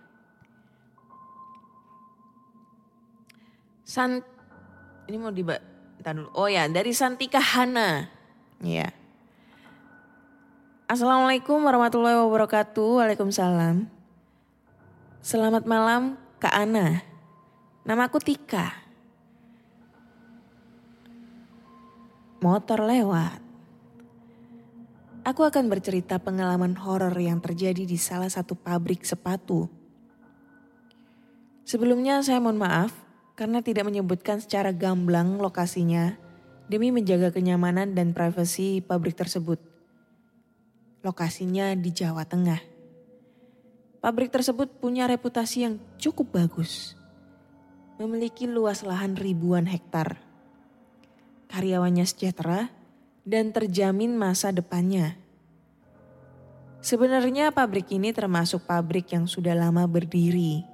San 3.86 4.18
ini 5.06 5.18
mau 5.22 5.30
dibaca 5.30 5.73
Bentar 6.04 6.20
dulu. 6.20 6.36
Oh 6.36 6.52
ya, 6.52 6.68
dari 6.68 6.92
Santika 6.92 7.40
Hana. 7.40 8.12
Ya. 8.60 8.92
Assalamualaikum 10.84 11.64
warahmatullahi 11.64 12.20
wabarakatuh. 12.20 13.00
Waalaikumsalam. 13.00 13.88
Selamat 15.24 15.64
malam 15.64 16.20
Kak 16.44 16.52
Ana. 16.52 17.08
Namaku 17.88 18.20
Tika. 18.20 18.84
Motor 22.44 22.84
lewat. 22.84 23.40
Aku 25.24 25.48
akan 25.48 25.72
bercerita 25.72 26.20
pengalaman 26.20 26.76
horor 26.84 27.16
yang 27.16 27.40
terjadi 27.40 27.88
di 27.88 27.96
salah 27.96 28.28
satu 28.28 28.60
pabrik 28.60 29.08
sepatu. 29.08 29.72
Sebelumnya 31.64 32.20
saya 32.20 32.44
mohon 32.44 32.60
maaf 32.60 33.03
karena 33.34 33.66
tidak 33.66 33.90
menyebutkan 33.90 34.38
secara 34.38 34.70
gamblang 34.70 35.42
lokasinya 35.42 36.18
demi 36.70 36.94
menjaga 36.94 37.34
kenyamanan 37.34 37.98
dan 37.98 38.14
privasi 38.14 38.80
pabrik 38.80 39.18
tersebut. 39.18 39.60
Lokasinya 41.04 41.76
di 41.76 41.92
Jawa 41.92 42.24
Tengah. 42.24 42.62
Pabrik 44.00 44.32
tersebut 44.32 44.68
punya 44.80 45.08
reputasi 45.08 45.68
yang 45.68 45.76
cukup 46.00 46.36
bagus. 46.36 46.96
Memiliki 48.00 48.48
luas 48.48 48.84
lahan 48.84 49.16
ribuan 49.16 49.68
hektar. 49.68 50.20
Karyawannya 51.52 52.04
sejahtera 52.08 52.72
dan 53.24 53.54
terjamin 53.54 54.16
masa 54.16 54.52
depannya. 54.52 55.16
Sebenarnya 56.84 57.56
pabrik 57.56 57.88
ini 57.96 58.12
termasuk 58.12 58.68
pabrik 58.68 59.16
yang 59.16 59.24
sudah 59.24 59.56
lama 59.56 59.88
berdiri 59.88 60.73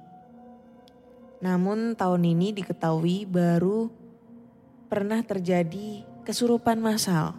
namun 1.40 1.96
tahun 1.96 2.22
ini 2.36 2.52
diketahui 2.52 3.24
baru 3.24 3.88
pernah 4.92 5.24
terjadi 5.24 6.04
kesurupan 6.28 6.76
massal. 6.76 7.32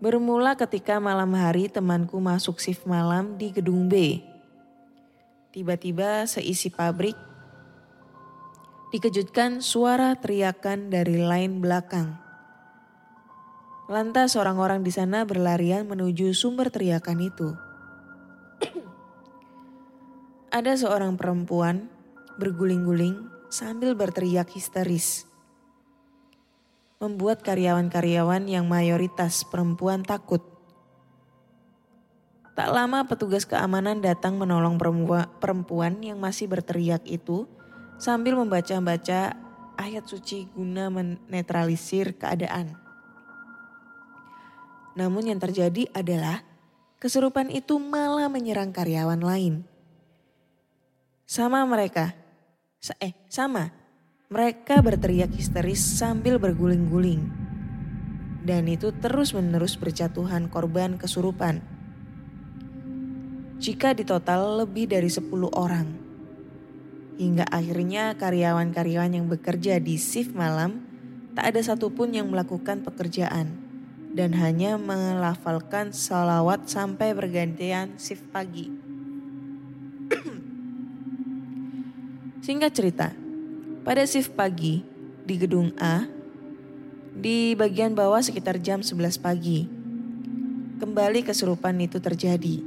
Bermula 0.00 0.56
ketika 0.56 0.96
malam 0.96 1.36
hari 1.36 1.68
temanku 1.68 2.16
masuk 2.16 2.56
shift 2.56 2.88
malam 2.88 3.36
di 3.36 3.52
gedung 3.52 3.84
B. 3.84 4.24
Tiba-tiba 5.52 6.24
seisi 6.24 6.72
pabrik 6.72 7.18
dikejutkan 8.88 9.60
suara 9.60 10.16
teriakan 10.16 10.88
dari 10.88 11.20
lain 11.20 11.60
belakang. 11.60 12.16
Lantas 13.92 14.36
orang-orang 14.40 14.80
di 14.80 14.92
sana 14.92 15.28
berlarian 15.28 15.84
menuju 15.84 16.32
sumber 16.32 16.72
teriakan 16.72 17.18
itu. 17.20 17.48
Ada 20.56 20.80
seorang 20.80 21.20
perempuan 21.20 21.97
berguling-guling 22.38 23.26
sambil 23.50 23.98
berteriak 23.98 24.46
histeris. 24.54 25.26
Membuat 27.02 27.42
karyawan-karyawan 27.42 28.46
yang 28.46 28.70
mayoritas 28.70 29.42
perempuan 29.46 30.06
takut. 30.06 30.42
Tak 32.58 32.74
lama 32.74 33.06
petugas 33.06 33.46
keamanan 33.46 34.02
datang 34.02 34.34
menolong 34.34 34.78
perempuan 35.38 36.02
yang 36.02 36.18
masih 36.18 36.50
berteriak 36.50 37.06
itu 37.06 37.46
sambil 38.02 38.34
membaca-baca 38.34 39.38
ayat 39.78 40.04
suci 40.06 40.50
guna 40.50 40.90
menetralisir 40.90 42.18
keadaan. 42.18 42.74
Namun 44.98 45.30
yang 45.30 45.38
terjadi 45.38 45.86
adalah 45.94 46.42
kesurupan 46.98 47.54
itu 47.54 47.78
malah 47.78 48.26
menyerang 48.26 48.74
karyawan 48.74 49.22
lain. 49.22 49.62
Sama 51.30 51.62
mereka, 51.62 52.18
eh 53.02 53.10
sama, 53.26 53.74
mereka 54.30 54.78
berteriak 54.78 55.34
histeris 55.34 55.82
sambil 55.82 56.38
berguling-guling. 56.38 57.26
Dan 58.46 58.70
itu 58.70 58.94
terus-menerus 58.94 59.74
berjatuhan 59.74 60.46
korban 60.46 60.94
kesurupan. 60.94 61.58
Jika 63.58 63.98
ditotal 63.98 64.62
lebih 64.62 64.86
dari 64.86 65.10
10 65.10 65.50
orang. 65.50 65.90
Hingga 67.18 67.50
akhirnya 67.50 68.14
karyawan-karyawan 68.14 69.10
yang 69.10 69.26
bekerja 69.26 69.82
di 69.82 69.98
shift 69.98 70.38
malam 70.38 70.86
tak 71.34 71.50
ada 71.50 71.60
satupun 71.66 72.14
yang 72.14 72.30
melakukan 72.30 72.86
pekerjaan 72.86 73.58
dan 74.14 74.38
hanya 74.38 74.78
melafalkan 74.78 75.90
salawat 75.90 76.70
sampai 76.70 77.10
bergantian 77.10 77.98
shift 77.98 78.22
pagi. 78.30 78.77
Singkat 82.48 82.72
cerita, 82.72 83.12
pada 83.84 84.08
shift 84.08 84.32
pagi 84.32 84.80
di 85.28 85.36
gedung 85.36 85.68
A, 85.76 86.08
di 87.12 87.52
bagian 87.52 87.92
bawah 87.92 88.24
sekitar 88.24 88.56
jam 88.64 88.80
11 88.80 89.20
pagi, 89.20 89.68
kembali 90.80 91.28
kesurupan 91.28 91.76
itu 91.84 92.00
terjadi. 92.00 92.64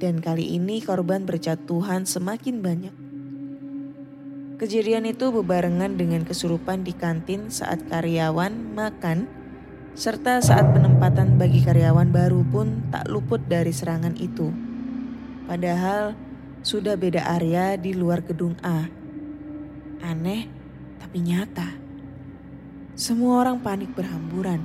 Dan 0.00 0.24
kali 0.24 0.56
ini 0.56 0.80
korban 0.80 1.28
berjatuhan 1.28 2.08
semakin 2.08 2.64
banyak. 2.64 2.94
Kejadian 4.56 5.12
itu 5.12 5.28
bebarengan 5.28 6.00
dengan 6.00 6.24
kesurupan 6.24 6.88
di 6.88 6.96
kantin 6.96 7.52
saat 7.52 7.84
karyawan 7.84 8.72
makan, 8.72 9.28
serta 9.92 10.40
saat 10.40 10.72
penempatan 10.72 11.36
bagi 11.36 11.60
karyawan 11.60 12.08
baru 12.08 12.40
pun 12.48 12.80
tak 12.88 13.12
luput 13.12 13.44
dari 13.44 13.76
serangan 13.76 14.16
itu. 14.16 14.48
Padahal 15.44 16.16
sudah 16.64 16.96
beda 16.96 17.20
area 17.36 17.76
di 17.76 17.92
luar 17.92 18.24
gedung 18.24 18.56
A. 18.64 18.88
Aneh, 20.00 20.48
tapi 20.96 21.20
nyata. 21.20 21.76
Semua 22.96 23.44
orang 23.44 23.60
panik 23.60 23.92
berhamburan. 23.92 24.64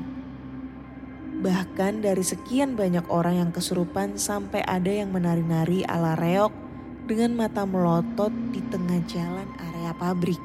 Bahkan 1.43 1.99
dari 1.99 2.23
sekian 2.23 2.79
banyak 2.79 3.03
orang 3.11 3.43
yang 3.43 3.51
kesurupan 3.51 4.15
sampai 4.15 4.63
ada 4.63 4.87
yang 4.87 5.11
menari-nari 5.11 5.83
ala 5.83 6.15
reok 6.15 6.55
dengan 7.03 7.35
mata 7.35 7.67
melotot 7.67 8.31
di 8.55 8.63
tengah 8.71 9.03
jalan 9.03 9.47
area 9.59 9.91
pabrik. 9.91 10.39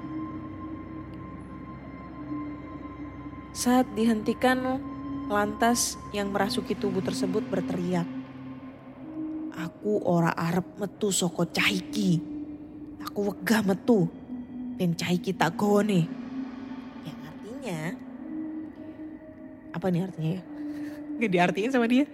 Saat 3.54 3.86
dihentikan, 3.94 4.82
lantas 5.30 6.02
yang 6.10 6.34
merasuki 6.34 6.74
tubuh 6.74 6.98
tersebut 6.98 7.46
berteriak. 7.46 8.13
Aku 9.64 10.04
ora 10.04 10.36
arep 10.36 10.76
metu 10.76 11.08
soko 11.08 11.48
caiki. 11.48 12.20
Aku 13.08 13.32
wegah 13.32 13.64
metu. 13.64 14.12
Ben 14.76 14.92
caiki 14.92 15.32
tak 15.32 15.56
gone. 15.56 16.04
Yang 17.00 17.18
artinya, 17.24 17.80
apa 19.72 19.86
nih 19.88 20.02
artinya 20.04 20.30
ya? 20.36 20.42
Gak 21.24 21.30
diartiin 21.32 21.72
sama 21.72 21.88
dia. 21.88 22.04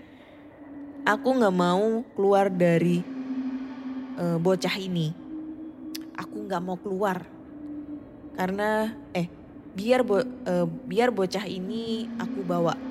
Aku 1.02 1.32
gak 1.40 1.56
mau 1.56 2.04
keluar 2.14 2.52
dari 2.52 3.00
uh, 4.20 4.36
bocah 4.36 4.76
ini. 4.76 5.10
Aku 6.14 6.44
gak 6.44 6.60
mau 6.60 6.76
keluar. 6.76 7.24
Karena, 8.36 8.92
eh 9.16 9.26
biar 9.74 10.04
bo, 10.04 10.20
uh, 10.20 10.66
biar 10.86 11.08
bocah 11.08 11.48
ini 11.48 12.04
aku 12.20 12.44
bawa. 12.44 12.89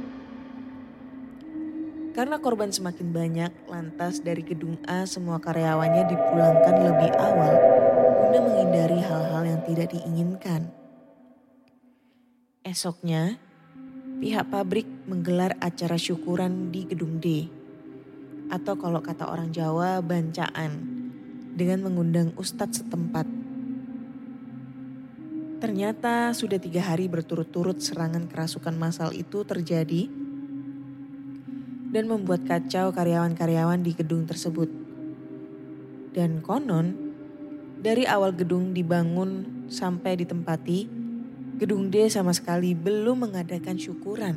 Karena 2.20 2.36
korban 2.36 2.68
semakin 2.68 3.16
banyak, 3.16 3.72
lantas 3.72 4.20
dari 4.20 4.44
gedung 4.44 4.76
A 4.84 5.08
semua 5.08 5.40
karyawannya 5.40 6.04
dipulangkan 6.04 6.76
lebih 6.92 7.16
awal 7.16 7.56
guna 8.20 8.40
menghindari 8.44 9.00
hal-hal 9.00 9.44
yang 9.48 9.64
tidak 9.64 9.96
diinginkan. 9.96 10.68
Esoknya, 12.60 13.40
pihak 14.20 14.52
pabrik 14.52 14.84
menggelar 15.08 15.56
acara 15.64 15.96
syukuran 15.96 16.76
di 16.76 16.84
gedung 16.92 17.24
D. 17.24 17.48
Atau 18.52 18.76
kalau 18.76 19.00
kata 19.00 19.24
orang 19.24 19.56
Jawa, 19.56 20.04
bancaan. 20.04 20.76
Dengan 21.56 21.88
mengundang 21.88 22.36
ustadz 22.36 22.84
setempat. 22.84 23.32
Ternyata 25.64 26.36
sudah 26.36 26.60
tiga 26.60 26.84
hari 26.84 27.08
berturut-turut 27.08 27.80
serangan 27.80 28.28
kerasukan 28.28 28.76
massal 28.76 29.16
itu 29.16 29.48
terjadi 29.48 30.28
dan 31.90 32.06
membuat 32.06 32.46
kacau 32.46 32.94
karyawan-karyawan 32.94 33.82
di 33.82 33.98
gedung 33.98 34.30
tersebut. 34.30 34.70
Dan 36.14 36.42
konon, 36.46 36.94
dari 37.82 38.06
awal 38.06 38.34
gedung 38.34 38.74
dibangun 38.74 39.66
sampai 39.70 40.18
ditempati, 40.22 40.90
gedung 41.58 41.90
D 41.90 42.06
sama 42.08 42.34
sekali 42.34 42.78
belum 42.78 43.30
mengadakan 43.30 43.78
syukuran. 43.78 44.36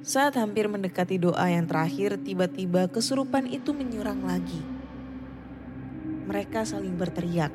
Saat 0.00 0.40
hampir 0.40 0.64
mendekati 0.64 1.20
doa 1.20 1.52
yang 1.52 1.68
terakhir, 1.68 2.16
tiba-tiba 2.24 2.88
kesurupan 2.88 3.44
itu 3.44 3.76
menyerang 3.76 4.24
lagi. 4.24 4.58
Mereka 6.24 6.64
saling 6.64 6.96
berteriak. 6.96 7.52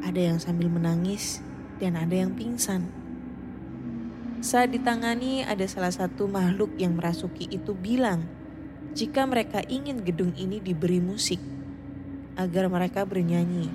Ada 0.00 0.32
yang 0.32 0.38
sambil 0.40 0.72
menangis 0.72 1.44
dan 1.76 2.00
ada 2.00 2.16
yang 2.16 2.32
pingsan. 2.32 3.03
Saat 4.44 4.76
ditangani, 4.76 5.40
ada 5.40 5.64
salah 5.64 5.88
satu 5.88 6.28
makhluk 6.28 6.76
yang 6.76 7.00
merasuki 7.00 7.48
itu 7.48 7.72
bilang, 7.72 8.28
jika 8.92 9.24
mereka 9.24 9.64
ingin 9.64 10.04
gedung 10.04 10.36
ini 10.36 10.60
diberi 10.60 11.00
musik, 11.00 11.40
agar 12.36 12.68
mereka 12.68 13.08
bernyanyi. 13.08 13.72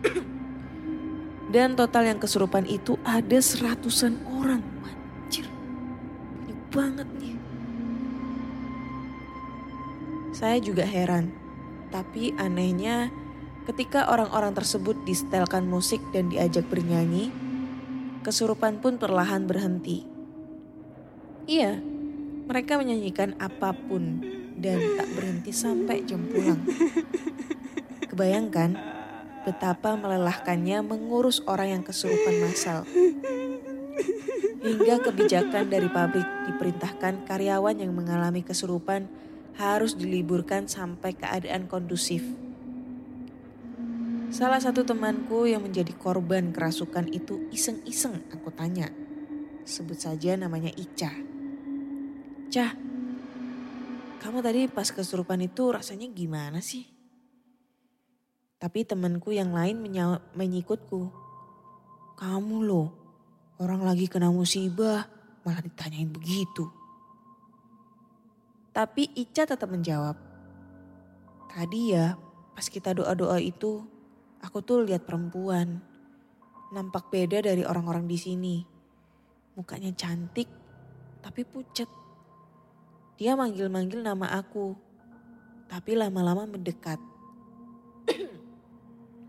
Dan 1.52 1.76
total 1.76 2.08
yang 2.08 2.16
kesurupan 2.16 2.64
itu 2.64 2.96
ada 3.04 3.36
seratusan 3.44 4.24
orang. 4.40 4.64
Anjir, 4.88 5.44
banyak 5.44 6.60
banget 6.72 7.08
nih. 7.20 7.36
Saya 10.32 10.64
juga 10.64 10.88
heran, 10.88 11.28
tapi 11.92 12.32
anehnya 12.40 13.12
ketika 13.68 14.08
orang-orang 14.08 14.56
tersebut 14.56 14.96
distelkan 15.04 15.68
musik 15.68 16.00
dan 16.16 16.32
diajak 16.32 16.64
bernyanyi, 16.72 17.41
kesurupan 18.22 18.78
pun 18.78 18.96
perlahan 18.96 19.44
berhenti. 19.44 20.06
Iya, 21.50 21.82
mereka 22.46 22.78
menyanyikan 22.78 23.34
apa 23.42 23.74
pun 23.74 24.22
dan 24.56 24.78
tak 24.94 25.08
berhenti 25.18 25.50
sampai 25.50 26.06
jam 26.06 26.22
pulang. 26.30 26.62
Kebayangkan 28.06 28.78
betapa 29.42 29.98
melelahkannya 29.98 30.86
mengurus 30.86 31.42
orang 31.50 31.80
yang 31.80 31.82
kesurupan 31.82 32.38
massal. 32.46 32.86
Hingga 34.62 35.02
kebijakan 35.02 35.66
dari 35.66 35.90
pabrik 35.90 36.28
diperintahkan 36.46 37.26
karyawan 37.26 37.82
yang 37.82 37.90
mengalami 37.90 38.46
kesurupan 38.46 39.10
harus 39.58 39.98
diliburkan 39.98 40.70
sampai 40.70 41.18
keadaan 41.18 41.66
kondusif. 41.66 42.22
Salah 44.32 44.64
satu 44.64 44.80
temanku 44.80 45.44
yang 45.44 45.60
menjadi 45.60 45.92
korban 45.92 46.56
kerasukan 46.56 47.04
itu 47.12 47.52
iseng-iseng 47.52 48.16
aku 48.32 48.48
tanya. 48.48 48.88
Sebut 49.68 50.00
saja 50.00 50.40
namanya 50.40 50.72
Ica. 50.72 51.12
Cah, 52.48 52.72
kamu 54.24 54.40
tadi 54.40 54.72
pas 54.72 54.88
kesurupan 54.88 55.36
itu 55.44 55.68
rasanya 55.68 56.08
gimana 56.08 56.64
sih? 56.64 56.88
Tapi 58.56 58.88
temanku 58.88 59.36
yang 59.36 59.52
lain 59.52 59.84
menyikutku. 60.32 61.12
Kamu 62.16 62.56
loh, 62.64 62.88
orang 63.60 63.84
lagi 63.84 64.08
kena 64.08 64.32
musibah 64.32 65.12
malah 65.44 65.60
ditanyain 65.60 66.08
begitu. 66.08 66.72
Tapi 68.72 69.12
Ica 69.12 69.44
tetap 69.44 69.68
menjawab. 69.68 70.16
Tadi 71.52 71.92
ya 71.92 72.16
pas 72.56 72.64
kita 72.64 72.96
doa-doa 72.96 73.36
itu 73.36 73.91
aku 74.42 74.58
tuh 74.60 74.84
lihat 74.84 75.06
perempuan. 75.06 75.80
Nampak 76.74 77.08
beda 77.08 77.40
dari 77.40 77.62
orang-orang 77.62 78.04
di 78.10 78.18
sini. 78.18 78.56
Mukanya 79.56 79.94
cantik 79.94 80.48
tapi 81.22 81.46
pucat. 81.46 81.86
Dia 83.16 83.38
manggil-manggil 83.38 84.02
nama 84.02 84.34
aku. 84.34 84.74
Tapi 85.70 85.94
lama-lama 85.94 86.44
mendekat. 86.44 86.98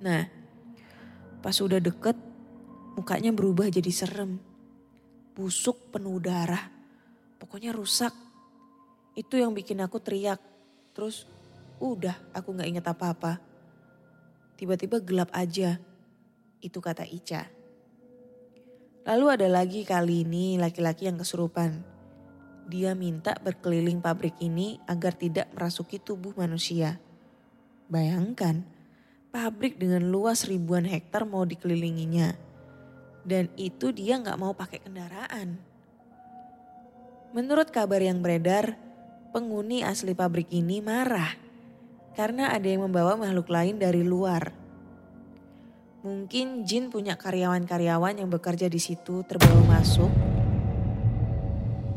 Nah, 0.03 0.27
pas 1.39 1.55
udah 1.63 1.79
deket, 1.79 2.19
mukanya 2.99 3.31
berubah 3.31 3.71
jadi 3.71 3.87
serem. 3.87 4.35
Busuk 5.31 5.95
penuh 5.95 6.19
darah. 6.19 6.67
Pokoknya 7.39 7.71
rusak. 7.71 8.11
Itu 9.15 9.39
yang 9.39 9.55
bikin 9.55 9.79
aku 9.79 10.03
teriak. 10.03 10.43
Terus 10.91 11.23
udah 11.79 12.19
aku 12.35 12.51
gak 12.51 12.67
inget 12.67 12.83
apa-apa. 12.83 13.52
Tiba-tiba 14.63 15.03
gelap 15.03 15.27
aja. 15.35 15.75
Itu 16.63 16.79
kata 16.79 17.03
Ica. 17.03 17.51
Lalu 19.03 19.25
ada 19.27 19.51
lagi 19.51 19.83
kali 19.83 20.23
ini 20.23 20.55
laki-laki 20.55 21.11
yang 21.11 21.19
kesurupan. 21.19 21.83
Dia 22.71 22.95
minta 22.95 23.35
berkeliling 23.43 23.99
pabrik 23.99 24.39
ini 24.39 24.79
agar 24.87 25.19
tidak 25.19 25.51
merasuki 25.51 25.99
tubuh 25.99 26.31
manusia. 26.39 26.95
Bayangkan, 27.91 28.63
pabrik 29.35 29.75
dengan 29.75 30.07
luas 30.07 30.47
ribuan 30.47 30.87
hektar 30.87 31.27
mau 31.27 31.43
dikelilinginya. 31.43 32.31
Dan 33.27 33.51
itu 33.59 33.91
dia 33.91 34.15
nggak 34.15 34.39
mau 34.39 34.55
pakai 34.55 34.79
kendaraan. 34.79 35.59
Menurut 37.35 37.67
kabar 37.67 37.99
yang 37.99 38.23
beredar, 38.23 38.79
penghuni 39.35 39.83
asli 39.83 40.15
pabrik 40.15 40.47
ini 40.55 40.79
marah 40.79 41.42
karena 42.13 42.53
ada 42.53 42.65
yang 42.69 42.85
membawa 42.85 43.17
makhluk 43.17 43.49
lain 43.49 43.81
dari 43.81 44.05
luar. 44.05 44.53
Mungkin 46.03 46.67
Jin 46.67 46.91
punya 46.91 47.15
karyawan-karyawan 47.15 48.19
yang 48.21 48.29
bekerja 48.29 48.67
di 48.67 48.77
situ 48.77 49.23
terbawa 49.23 49.79
masuk, 49.79 50.11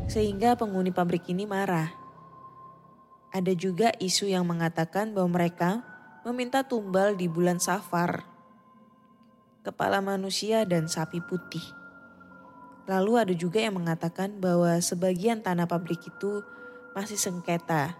sehingga 0.07 0.55
penghuni 0.55 0.95
pabrik 0.95 1.27
ini 1.29 1.43
marah. 1.43 1.91
Ada 3.35 3.51
juga 3.53 3.91
isu 3.99 4.31
yang 4.31 4.47
mengatakan 4.47 5.11
bahwa 5.11 5.35
mereka 5.35 5.83
meminta 6.23 6.63
tumbal 6.63 7.19
di 7.19 7.27
bulan 7.27 7.59
Safar, 7.59 8.23
kepala 9.67 9.99
manusia 9.99 10.63
dan 10.63 10.87
sapi 10.87 11.19
putih. 11.19 11.63
Lalu 12.87 13.11
ada 13.19 13.33
juga 13.35 13.59
yang 13.59 13.75
mengatakan 13.75 14.39
bahwa 14.39 14.79
sebagian 14.79 15.43
tanah 15.43 15.67
pabrik 15.67 15.99
itu 16.07 16.39
masih 16.95 17.19
sengketa, 17.19 17.99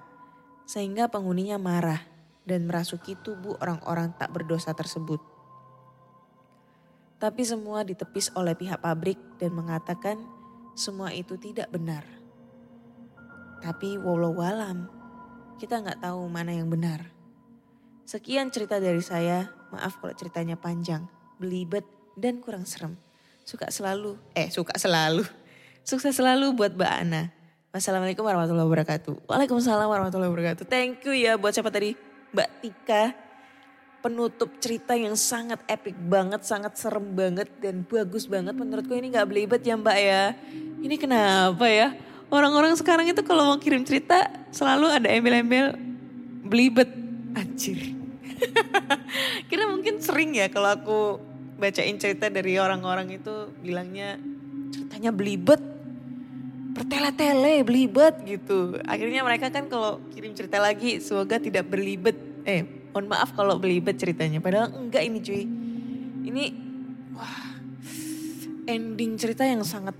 sehingga 0.67 1.07
penghuninya 1.07 1.55
marah 1.55 2.03
dan 2.43 2.67
merasuki 2.67 3.15
tubuh 3.15 3.55
orang-orang 3.63 4.11
tak 4.19 4.35
berdosa 4.35 4.75
tersebut. 4.75 5.17
Tapi 7.17 7.41
semua 7.41 7.81
ditepis 7.81 8.29
oleh 8.37 8.53
pihak 8.53 8.83
pabrik 8.83 9.17
dan 9.41 9.55
mengatakan 9.55 10.21
semua 10.77 11.09
itu 11.15 11.33
tidak 11.39 11.73
benar. 11.73 12.05
Tapi 13.63 13.97
walau 13.97 14.37
walam, 14.37 14.85
kita 15.57 15.81
nggak 15.81 16.05
tahu 16.05 16.29
mana 16.29 16.53
yang 16.53 16.69
benar. 16.69 17.09
Sekian 18.05 18.53
cerita 18.53 18.77
dari 18.77 19.01
saya, 19.01 19.49
maaf 19.73 19.97
kalau 19.97 20.13
ceritanya 20.13 20.53
panjang, 20.53 21.09
belibet, 21.41 21.83
dan 22.13 22.37
kurang 22.37 22.69
serem. 22.69 22.93
Suka 23.41 23.73
selalu, 23.73 24.19
eh 24.37 24.53
suka 24.53 24.77
selalu, 24.77 25.25
Sukses 25.87 26.19
selalu 26.19 26.51
buat 26.51 26.75
Mbak 26.75 26.93
Ana. 26.99 27.31
Wassalamualaikum 27.67 28.23
warahmatullahi 28.23 28.63
wabarakatuh. 28.63 29.27
Waalaikumsalam 29.27 29.91
warahmatullahi 29.91 30.31
wabarakatuh. 30.31 30.63
Thank 30.71 31.03
you 31.03 31.11
ya 31.11 31.35
buat 31.35 31.51
siapa 31.51 31.67
tadi? 31.67 31.99
Mbak 32.31 32.49
Tika. 32.63 33.03
Penutup 33.99 34.55
cerita 34.63 34.95
yang 34.95 35.19
sangat 35.19 35.59
epic 35.67 35.99
banget, 35.99 36.47
sangat 36.47 36.79
serem 36.79 37.11
banget 37.11 37.51
dan 37.59 37.83
bagus 37.83 38.23
banget. 38.23 38.55
Menurutku 38.55 38.95
ini 38.95 39.11
gak 39.11 39.27
belibet 39.27 39.59
ya 39.67 39.75
mbak 39.75 39.97
ya. 39.99 40.31
Ini 40.79 40.95
kenapa 40.95 41.67
ya? 41.67 41.91
Orang-orang 42.31 42.71
sekarang 42.79 43.03
itu 43.09 43.19
kalau 43.27 43.51
mau 43.51 43.59
kirim 43.59 43.83
cerita 43.83 44.31
selalu 44.55 44.87
ada 44.87 45.11
embel-embel 45.11 45.75
belibet. 46.47 46.87
Anjir. 47.35 47.99
Kira 49.51 49.67
mungkin 49.67 49.99
sering 49.99 50.39
ya 50.39 50.47
kalau 50.47 50.71
aku 50.71 50.99
bacain 51.59 51.99
cerita 51.99 52.31
dari 52.31 52.55
orang-orang 52.55 53.11
itu 53.11 53.51
bilangnya 53.59 54.15
ceritanya 54.71 55.11
belibet 55.11 55.76
bertele-tele 56.77 57.65
belibet 57.65 58.15
gitu. 58.21 58.77
Akhirnya 58.85 59.25
mereka 59.25 59.49
kan 59.49 59.65
kalau 59.65 59.97
kirim 60.13 60.37
cerita 60.37 60.61
lagi 60.61 61.01
semoga 61.01 61.41
tidak 61.41 61.65
berlibet. 61.65 62.13
Eh 62.45 62.61
mohon 62.93 63.09
maaf 63.09 63.33
kalau 63.33 63.57
belibet 63.57 63.97
ceritanya 63.97 64.37
padahal 64.37 64.69
enggak 64.77 65.01
ini 65.01 65.17
cuy. 65.17 65.43
Ini 66.29 66.43
wah 67.17 67.57
ending 68.69 69.17
cerita 69.17 69.41
yang 69.41 69.65
sangat 69.65 69.97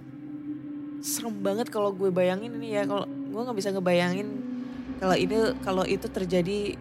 serem 1.02 1.42
banget 1.42 1.74
kalau 1.74 1.90
gue 1.90 2.14
bayangin 2.14 2.54
ini 2.62 2.78
ya. 2.78 2.86
Kalau 2.86 3.10
gue 3.10 3.42
nggak 3.42 3.58
bisa 3.58 3.74
ngebayangin 3.74 4.28
kalau 5.02 5.16
ini 5.18 5.36
kalau 5.66 5.84
itu 5.86 6.06
terjadi 6.06 6.78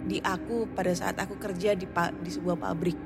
di 0.00 0.18
aku 0.22 0.70
pada 0.72 0.94
saat 0.94 1.18
aku 1.18 1.34
kerja 1.42 1.74
di 1.74 1.90
di 2.22 2.30
sebuah 2.30 2.54
pabrik. 2.54 2.98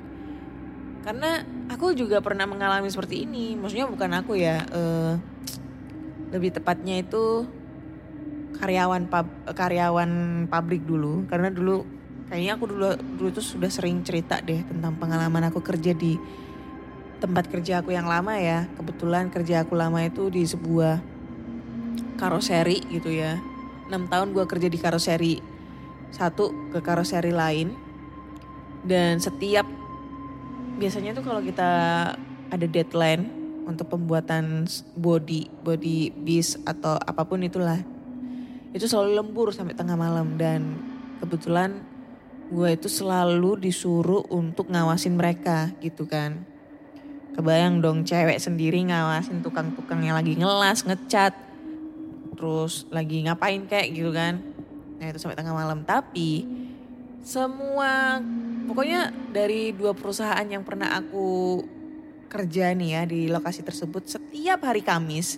Karena 1.05 1.41
aku 1.69 1.93
juga 1.93 2.17
pernah 2.17 2.49
mengalami 2.49 2.89
seperti 2.89 3.29
ini. 3.29 3.53
Maksudnya 3.53 3.85
bukan 3.85 4.09
aku 4.25 4.33
ya 4.33 4.65
uh, 4.73 5.13
lebih 6.33 6.55
tepatnya 6.55 7.01
itu 7.01 7.45
karyawan 8.57 9.11
pub, 9.11 9.27
karyawan 9.51 10.11
pabrik 10.47 10.87
dulu. 10.87 11.27
Karena 11.27 11.51
dulu 11.51 11.83
kayaknya 12.31 12.57
aku 12.57 12.65
dulu 12.71 12.95
dulu 12.97 13.27
itu 13.29 13.43
sudah 13.43 13.69
sering 13.69 14.01
cerita 14.01 14.39
deh 14.41 14.63
tentang 14.65 14.97
pengalaman 14.97 15.51
aku 15.51 15.61
kerja 15.61 15.93
di 15.93 16.17
tempat 17.19 17.47
kerja 17.51 17.83
aku 17.83 17.93
yang 17.93 18.07
lama 18.07 18.39
ya. 18.39 18.65
Kebetulan 18.79 19.29
kerja 19.29 19.67
aku 19.67 19.75
lama 19.75 20.01
itu 20.01 20.31
di 20.31 20.47
sebuah 20.47 21.03
karoseri 22.15 22.79
gitu 22.89 23.11
ya. 23.11 23.37
Enam 23.91 24.07
tahun 24.09 24.33
gue 24.33 24.45
kerja 24.47 24.67
di 24.71 24.79
karoseri 24.79 25.35
satu 26.09 26.71
ke 26.71 26.79
karoseri 26.79 27.35
lain. 27.35 27.75
Dan 28.85 29.17
setiap 29.17 29.65
biasanya 30.77 31.17
tuh 31.17 31.25
kalau 31.25 31.41
kita 31.41 31.71
ada 32.53 32.65
deadline 32.69 33.34
untuk 33.65 33.89
pembuatan 33.91 34.69
body 34.95 35.49
body 35.65 36.13
bis 36.13 36.55
atau 36.63 36.95
apa 36.95 37.25
pun 37.25 37.41
itulah. 37.41 37.81
Itu 38.71 38.85
selalu 38.85 39.19
lembur 39.19 39.51
sampai 39.51 39.73
tengah 39.73 39.97
malam 39.97 40.37
dan 40.37 40.77
kebetulan 41.19 41.81
gue 42.45 42.77
itu 42.77 42.85
selalu 42.85 43.57
disuruh 43.57 44.21
untuk 44.29 44.69
ngawasin 44.69 45.17
mereka 45.17 45.73
gitu 45.81 46.05
kan. 46.05 46.45
Kebayang 47.35 47.83
dong 47.83 48.07
cewek 48.07 48.39
sendiri 48.39 48.79
ngawasin 48.85 49.43
tukang-tukang 49.43 49.99
yang 50.05 50.15
lagi 50.15 50.37
ngelas 50.37 50.87
ngecat 50.87 51.35
terus 52.35 52.85
lagi 52.93 53.25
ngapain 53.25 53.65
kayak 53.65 53.91
gitu 53.91 54.13
kan. 54.13 54.39
Nah 55.01 55.05
itu 55.09 55.19
sampai 55.19 55.35
tengah 55.35 55.55
malam. 55.55 55.83
Tapi 55.83 56.45
semua 57.25 58.21
pokoknya 58.69 59.09
dari 59.33 59.73
dua 59.73 59.97
perusahaan 59.97 60.45
yang 60.45 60.61
pernah 60.61 60.93
aku 60.93 61.59
kerja 62.27 62.73
nih 62.75 62.89
ya 62.89 63.01
di 63.07 63.27
lokasi 63.29 63.61
tersebut 63.61 64.05
setiap 64.09 64.65
hari 64.65 64.81
Kamis 64.81 65.37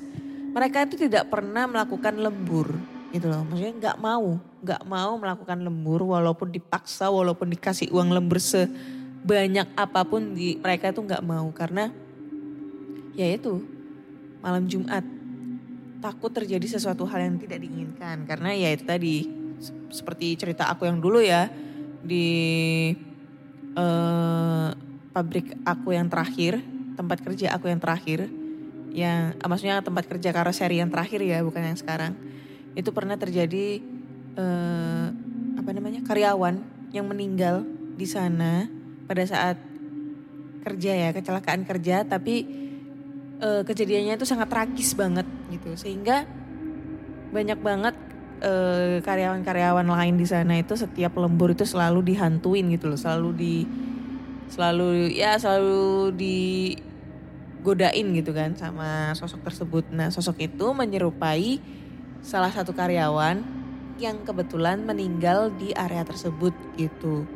mereka 0.57 0.89
itu 0.89 1.05
tidak 1.05 1.29
pernah 1.29 1.69
melakukan 1.69 2.17
lembur 2.17 2.73
gitu 3.13 3.29
loh. 3.29 3.45
Maksudnya 3.45 3.73
nggak 3.77 3.97
mau 4.01 4.41
nggak 4.57 4.83
mau 4.89 5.11
melakukan 5.21 5.59
lembur 5.61 6.01
walaupun 6.03 6.49
dipaksa 6.49 7.13
walaupun 7.13 7.53
dikasih 7.53 7.93
uang 7.93 8.09
lembur 8.09 8.41
sebanyak 8.41 9.69
apa 9.77 10.01
pun 10.03 10.33
di 10.33 10.57
mereka 10.57 10.89
itu 10.89 11.01
nggak 11.05 11.23
mau. 11.23 11.47
Karena 11.53 11.93
ya 13.13 13.27
itu 13.29 13.61
malam 14.41 14.65
Jumat 14.65 15.05
takut 16.01 16.33
terjadi 16.33 16.77
sesuatu 16.77 17.05
hal 17.05 17.21
yang 17.21 17.37
tidak 17.37 17.61
diinginkan. 17.61 18.25
Karena 18.25 18.53
ya 18.57 18.73
itu 18.73 18.83
tadi 18.83 19.15
seperti 19.89 20.37
cerita 20.37 20.69
aku 20.69 20.85
yang 20.85 20.97
dulu 21.01 21.21
ya 21.21 21.49
di 22.01 22.27
uh, 23.73 24.69
pabrik 25.13 25.53
aku 25.65 25.97
yang 25.97 26.09
terakhir 26.09 26.61
tempat 26.97 27.21
kerja 27.21 27.53
aku 27.53 27.69
yang 27.69 27.77
terakhir. 27.77 28.25
Yang 28.91 29.37
ah, 29.37 29.47
maksudnya 29.47 29.85
tempat 29.85 30.09
kerja 30.09 30.33
karoseri 30.33 30.81
yang 30.81 30.89
terakhir 30.89 31.21
ya 31.21 31.45
bukan 31.45 31.61
yang 31.61 31.77
sekarang. 31.77 32.17
Itu 32.73 32.89
pernah 32.91 33.13
terjadi 33.15 33.79
eh, 34.35 35.05
apa 35.57 35.69
namanya 35.69 36.01
karyawan 36.01 36.89
yang 36.89 37.05
meninggal 37.05 37.61
di 37.93 38.09
sana 38.09 38.65
pada 39.05 39.21
saat 39.23 39.61
kerja 40.65 40.91
ya 40.91 41.09
kecelakaan 41.15 41.63
kerja 41.63 42.03
tapi 42.03 42.43
eh, 43.37 43.61
kejadiannya 43.61 44.17
itu 44.17 44.25
sangat 44.25 44.49
tragis 44.49 44.97
banget 44.97 45.29
gitu. 45.53 45.77
Sehingga 45.77 46.25
banyak 47.29 47.59
banget 47.61 47.95
eh, 48.41 48.97
karyawan-karyawan 49.05 49.85
lain 49.85 50.15
di 50.17 50.25
sana 50.25 50.57
itu 50.57 50.73
setiap 50.73 51.17
lembur 51.17 51.53
itu 51.53 51.65
selalu 51.65 52.13
dihantuin 52.13 52.65
gitu 52.73 52.89
loh 52.89 52.99
selalu 52.99 53.29
di 53.37 53.55
selalu 54.47 55.11
ya 55.11 55.35
selalu 55.35 56.15
di 56.15 56.37
godain 57.67 58.07
gitu 58.15 58.31
kan 58.31 58.55
sama 58.55 59.11
sosok 59.11 59.43
tersebut. 59.43 59.91
Nah 59.91 60.07
sosok 60.07 60.39
itu 60.39 60.71
menyerupai 60.71 61.59
salah 62.23 62.47
satu 62.47 62.71
karyawan 62.71 63.43
yang 63.99 64.23
kebetulan 64.23 64.87
meninggal 64.87 65.51
di 65.51 65.75
area 65.75 66.07
tersebut 66.07 66.55
gitu. 66.79 67.27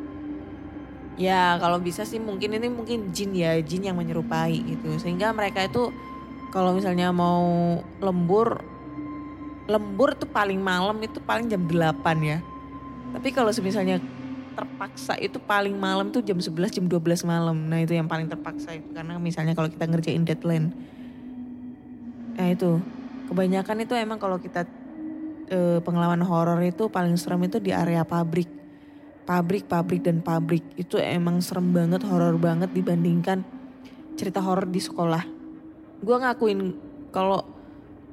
Ya 1.20 1.60
kalau 1.60 1.76
bisa 1.76 2.08
sih 2.08 2.16
mungkin 2.16 2.56
ini 2.56 2.72
mungkin 2.72 3.12
jin 3.12 3.36
ya, 3.36 3.60
jin 3.60 3.84
yang 3.84 4.00
menyerupai 4.00 4.56
gitu. 4.64 4.96
Sehingga 4.96 5.36
mereka 5.36 5.68
itu 5.68 5.92
kalau 6.48 6.72
misalnya 6.72 7.12
mau 7.12 7.76
lembur, 8.00 8.56
lembur 9.68 10.16
tuh 10.16 10.28
paling 10.32 10.60
malam 10.64 10.96
itu 11.04 11.20
paling 11.20 11.52
jam 11.52 11.60
8 11.68 12.00
ya. 12.24 12.40
Tapi 13.12 13.28
kalau 13.36 13.52
misalnya 13.60 14.00
terpaksa 14.52 15.16
itu 15.18 15.40
paling 15.40 15.74
malam 15.74 16.12
tuh 16.12 16.20
jam 16.20 16.38
11 16.38 16.70
jam 16.70 16.84
12 16.86 17.24
malam. 17.24 17.56
Nah 17.68 17.80
itu 17.80 17.96
yang 17.96 18.06
paling 18.06 18.28
terpaksa 18.28 18.76
itu 18.76 18.88
karena 18.92 19.16
misalnya 19.16 19.56
kalau 19.56 19.68
kita 19.72 19.84
ngerjain 19.88 20.22
deadline. 20.22 20.70
Nah 22.36 22.48
itu 22.48 22.80
kebanyakan 23.32 23.76
itu 23.84 23.92
emang 23.96 24.20
kalau 24.20 24.36
kita 24.36 24.68
e, 25.48 25.80
pengalaman 25.80 26.20
horor 26.24 26.60
itu 26.60 26.88
paling 26.92 27.16
serem 27.16 27.48
itu 27.48 27.58
di 27.58 27.72
area 27.72 28.04
pabrik. 28.04 28.48
Pabrik, 29.22 29.70
pabrik 29.70 30.02
dan 30.02 30.18
pabrik 30.18 30.66
itu 30.74 30.98
emang 30.98 31.38
serem 31.38 31.70
banget, 31.70 32.02
horor 32.02 32.34
banget 32.36 32.74
dibandingkan 32.74 33.46
cerita 34.18 34.42
horor 34.42 34.66
di 34.66 34.82
sekolah. 34.82 35.22
Gue 36.02 36.16
ngakuin 36.18 36.74
kalau 37.14 37.46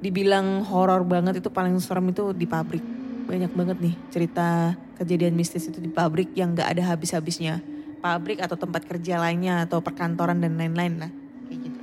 dibilang 0.00 0.64
horor 0.64 1.04
banget 1.04 1.44
itu 1.44 1.52
paling 1.52 1.76
serem 1.76 2.08
itu 2.08 2.32
di 2.32 2.48
pabrik 2.48 2.82
banyak 3.28 3.52
banget 3.52 3.76
nih 3.78 3.94
cerita 4.10 4.74
kejadian 5.00 5.32
mistis 5.32 5.64
itu 5.64 5.80
di 5.80 5.88
pabrik 5.88 6.28
yang 6.36 6.52
gak 6.52 6.76
ada 6.76 6.92
habis-habisnya. 6.92 7.64
Pabrik 8.04 8.44
atau 8.44 8.60
tempat 8.60 8.84
kerja 8.84 9.16
lainnya 9.16 9.64
atau 9.64 9.80
perkantoran 9.80 10.36
dan 10.44 10.60
lain-lain 10.60 10.94
lah. 11.00 11.10
Kayak 11.48 11.60
gitu. 11.64 11.80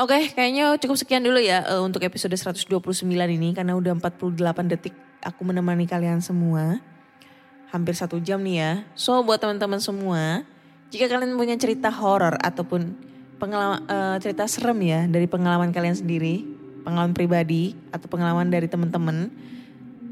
Oke, 0.00 0.18
kayaknya 0.34 0.74
cukup 0.80 0.96
sekian 0.98 1.22
dulu 1.22 1.38
ya 1.38 1.62
uh, 1.70 1.82
untuk 1.86 2.02
episode 2.02 2.34
129 2.34 2.66
ini 3.06 3.54
karena 3.54 3.78
udah 3.78 3.94
48 4.00 4.72
detik 4.72 4.94
aku 5.22 5.46
menemani 5.46 5.86
kalian 5.86 6.18
semua. 6.18 6.82
Hampir 7.70 7.94
satu 7.94 8.18
jam 8.18 8.42
nih 8.42 8.56
ya. 8.58 8.72
So 8.98 9.22
buat 9.22 9.38
teman-teman 9.38 9.78
semua, 9.78 10.42
jika 10.90 11.06
kalian 11.06 11.38
punya 11.38 11.54
cerita 11.54 11.92
horor 11.92 12.34
ataupun 12.42 12.98
pengalaman 13.38 13.86
uh, 13.86 14.16
cerita 14.18 14.48
serem 14.50 14.80
ya 14.82 15.06
dari 15.06 15.30
pengalaman 15.30 15.70
kalian 15.70 15.94
sendiri, 15.94 16.42
pengalaman 16.82 17.14
pribadi 17.14 17.78
atau 17.94 18.08
pengalaman 18.10 18.48
dari 18.50 18.66
teman-teman, 18.66 19.30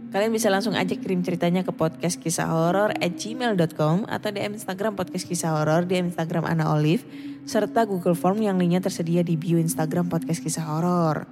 kalian 0.09 0.33
bisa 0.33 0.49
langsung 0.49 0.73
aja 0.73 0.97
kirim 0.97 1.21
ceritanya 1.21 1.61
ke 1.61 1.73
podcast 1.73 2.17
kisah 2.17 2.49
horor 2.49 2.97
at 2.97 3.13
gmail.com 3.13 4.09
atau 4.09 4.29
DM 4.33 4.57
Instagram 4.57 4.97
podcast 4.97 5.29
kisah 5.29 5.53
horor, 5.53 5.85
DM 5.85 6.09
Instagram 6.09 6.49
Ana 6.49 6.73
Olive, 6.73 7.05
serta 7.45 7.85
Google 7.85 8.17
Form 8.17 8.41
yang 8.41 8.57
linknya 8.57 8.81
tersedia 8.81 9.21
di 9.21 9.37
bio 9.37 9.61
Instagram 9.61 10.09
podcast 10.09 10.41
kisah 10.41 10.65
horor. 10.65 11.29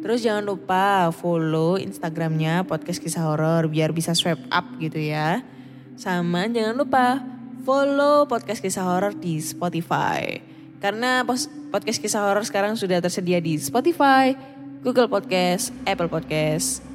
Terus 0.00 0.24
jangan 0.24 0.48
lupa 0.48 1.12
follow 1.12 1.76
Instagramnya 1.76 2.64
podcast 2.64 3.04
kisah 3.04 3.28
horor 3.28 3.68
biar 3.68 3.92
bisa 3.92 4.16
swipe 4.16 4.48
up 4.48 4.64
gitu 4.80 4.96
ya. 4.96 5.44
Sama 6.00 6.48
jangan 6.48 6.80
lupa 6.80 7.20
follow 7.68 8.24
podcast 8.24 8.64
kisah 8.64 8.88
horor 8.88 9.12
di 9.12 9.36
Spotify. 9.44 10.40
Karena 10.80 11.20
podcast 11.68 12.00
kisah 12.00 12.24
horor 12.24 12.48
sekarang 12.48 12.80
sudah 12.80 13.04
tersedia 13.04 13.44
di 13.44 13.60
Spotify, 13.60 14.32
Google 14.80 15.12
Podcast, 15.12 15.68
Apple 15.84 16.08
Podcast, 16.08 16.89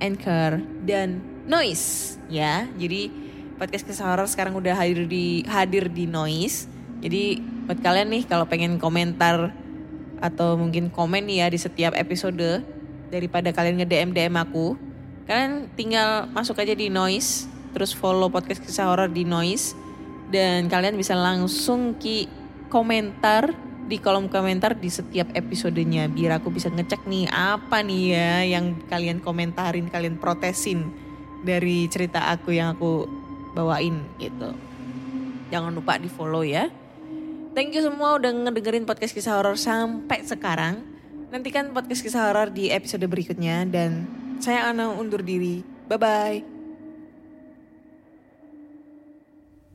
Anchor, 0.00 0.64
dan 0.82 1.20
Noise 1.46 2.16
ya. 2.32 2.66
Jadi 2.74 3.12
podcast 3.60 3.84
kisah 3.84 4.08
horor 4.08 4.26
sekarang 4.26 4.56
udah 4.56 4.72
hadir 4.72 5.04
di 5.04 5.44
hadir 5.44 5.92
di 5.92 6.08
Noise. 6.08 6.66
Jadi 7.04 7.40
buat 7.68 7.78
kalian 7.80 8.08
nih 8.10 8.24
kalau 8.24 8.48
pengen 8.48 8.80
komentar 8.80 9.52
atau 10.20 10.56
mungkin 10.56 10.92
komen 10.92 11.28
ya 11.28 11.48
di 11.48 11.56
setiap 11.56 11.96
episode 11.96 12.64
daripada 13.12 13.52
kalian 13.52 13.84
nge-DM 13.84 14.10
DM 14.16 14.36
aku. 14.36 14.76
Kalian 15.28 15.70
tinggal 15.78 16.26
masuk 16.32 16.58
aja 16.58 16.74
di 16.74 16.90
Noise, 16.90 17.46
terus 17.76 17.94
follow 17.94 18.28
podcast 18.28 18.60
kisah 18.60 18.90
horor 18.90 19.08
di 19.08 19.22
Noise 19.22 19.78
dan 20.30 20.70
kalian 20.70 20.94
bisa 20.94 21.18
langsung 21.18 21.98
ki 21.98 22.30
komentar 22.70 23.50
di 23.90 23.98
kolom 23.98 24.30
komentar 24.30 24.78
di 24.78 24.86
setiap 24.86 25.34
episodenya 25.34 26.06
biar 26.06 26.38
aku 26.38 26.54
bisa 26.54 26.70
ngecek 26.70 27.10
nih 27.10 27.26
apa 27.26 27.82
nih 27.82 28.02
ya 28.14 28.30
yang 28.54 28.78
kalian 28.86 29.18
komentarin, 29.18 29.90
kalian 29.90 30.14
protesin 30.14 30.86
dari 31.42 31.90
cerita 31.90 32.30
aku 32.30 32.54
yang 32.54 32.78
aku 32.78 33.10
bawain 33.50 33.98
gitu. 34.22 34.54
Jangan 35.50 35.74
lupa 35.74 35.98
di 35.98 36.06
follow 36.06 36.46
ya. 36.46 36.70
Thank 37.50 37.74
you 37.74 37.82
semua 37.82 38.14
udah 38.14 38.30
ngedengerin 38.30 38.86
podcast 38.86 39.10
kisah 39.10 39.34
horor 39.34 39.58
sampai 39.58 40.22
sekarang. 40.22 40.86
Nantikan 41.34 41.74
podcast 41.74 42.06
kisah 42.06 42.30
horor 42.30 42.54
di 42.54 42.70
episode 42.70 43.02
berikutnya 43.10 43.66
dan 43.66 44.06
saya 44.38 44.70
Ana 44.70 44.94
undur 44.94 45.26
diri. 45.26 45.66
Bye 45.90 45.98
bye. 45.98 46.59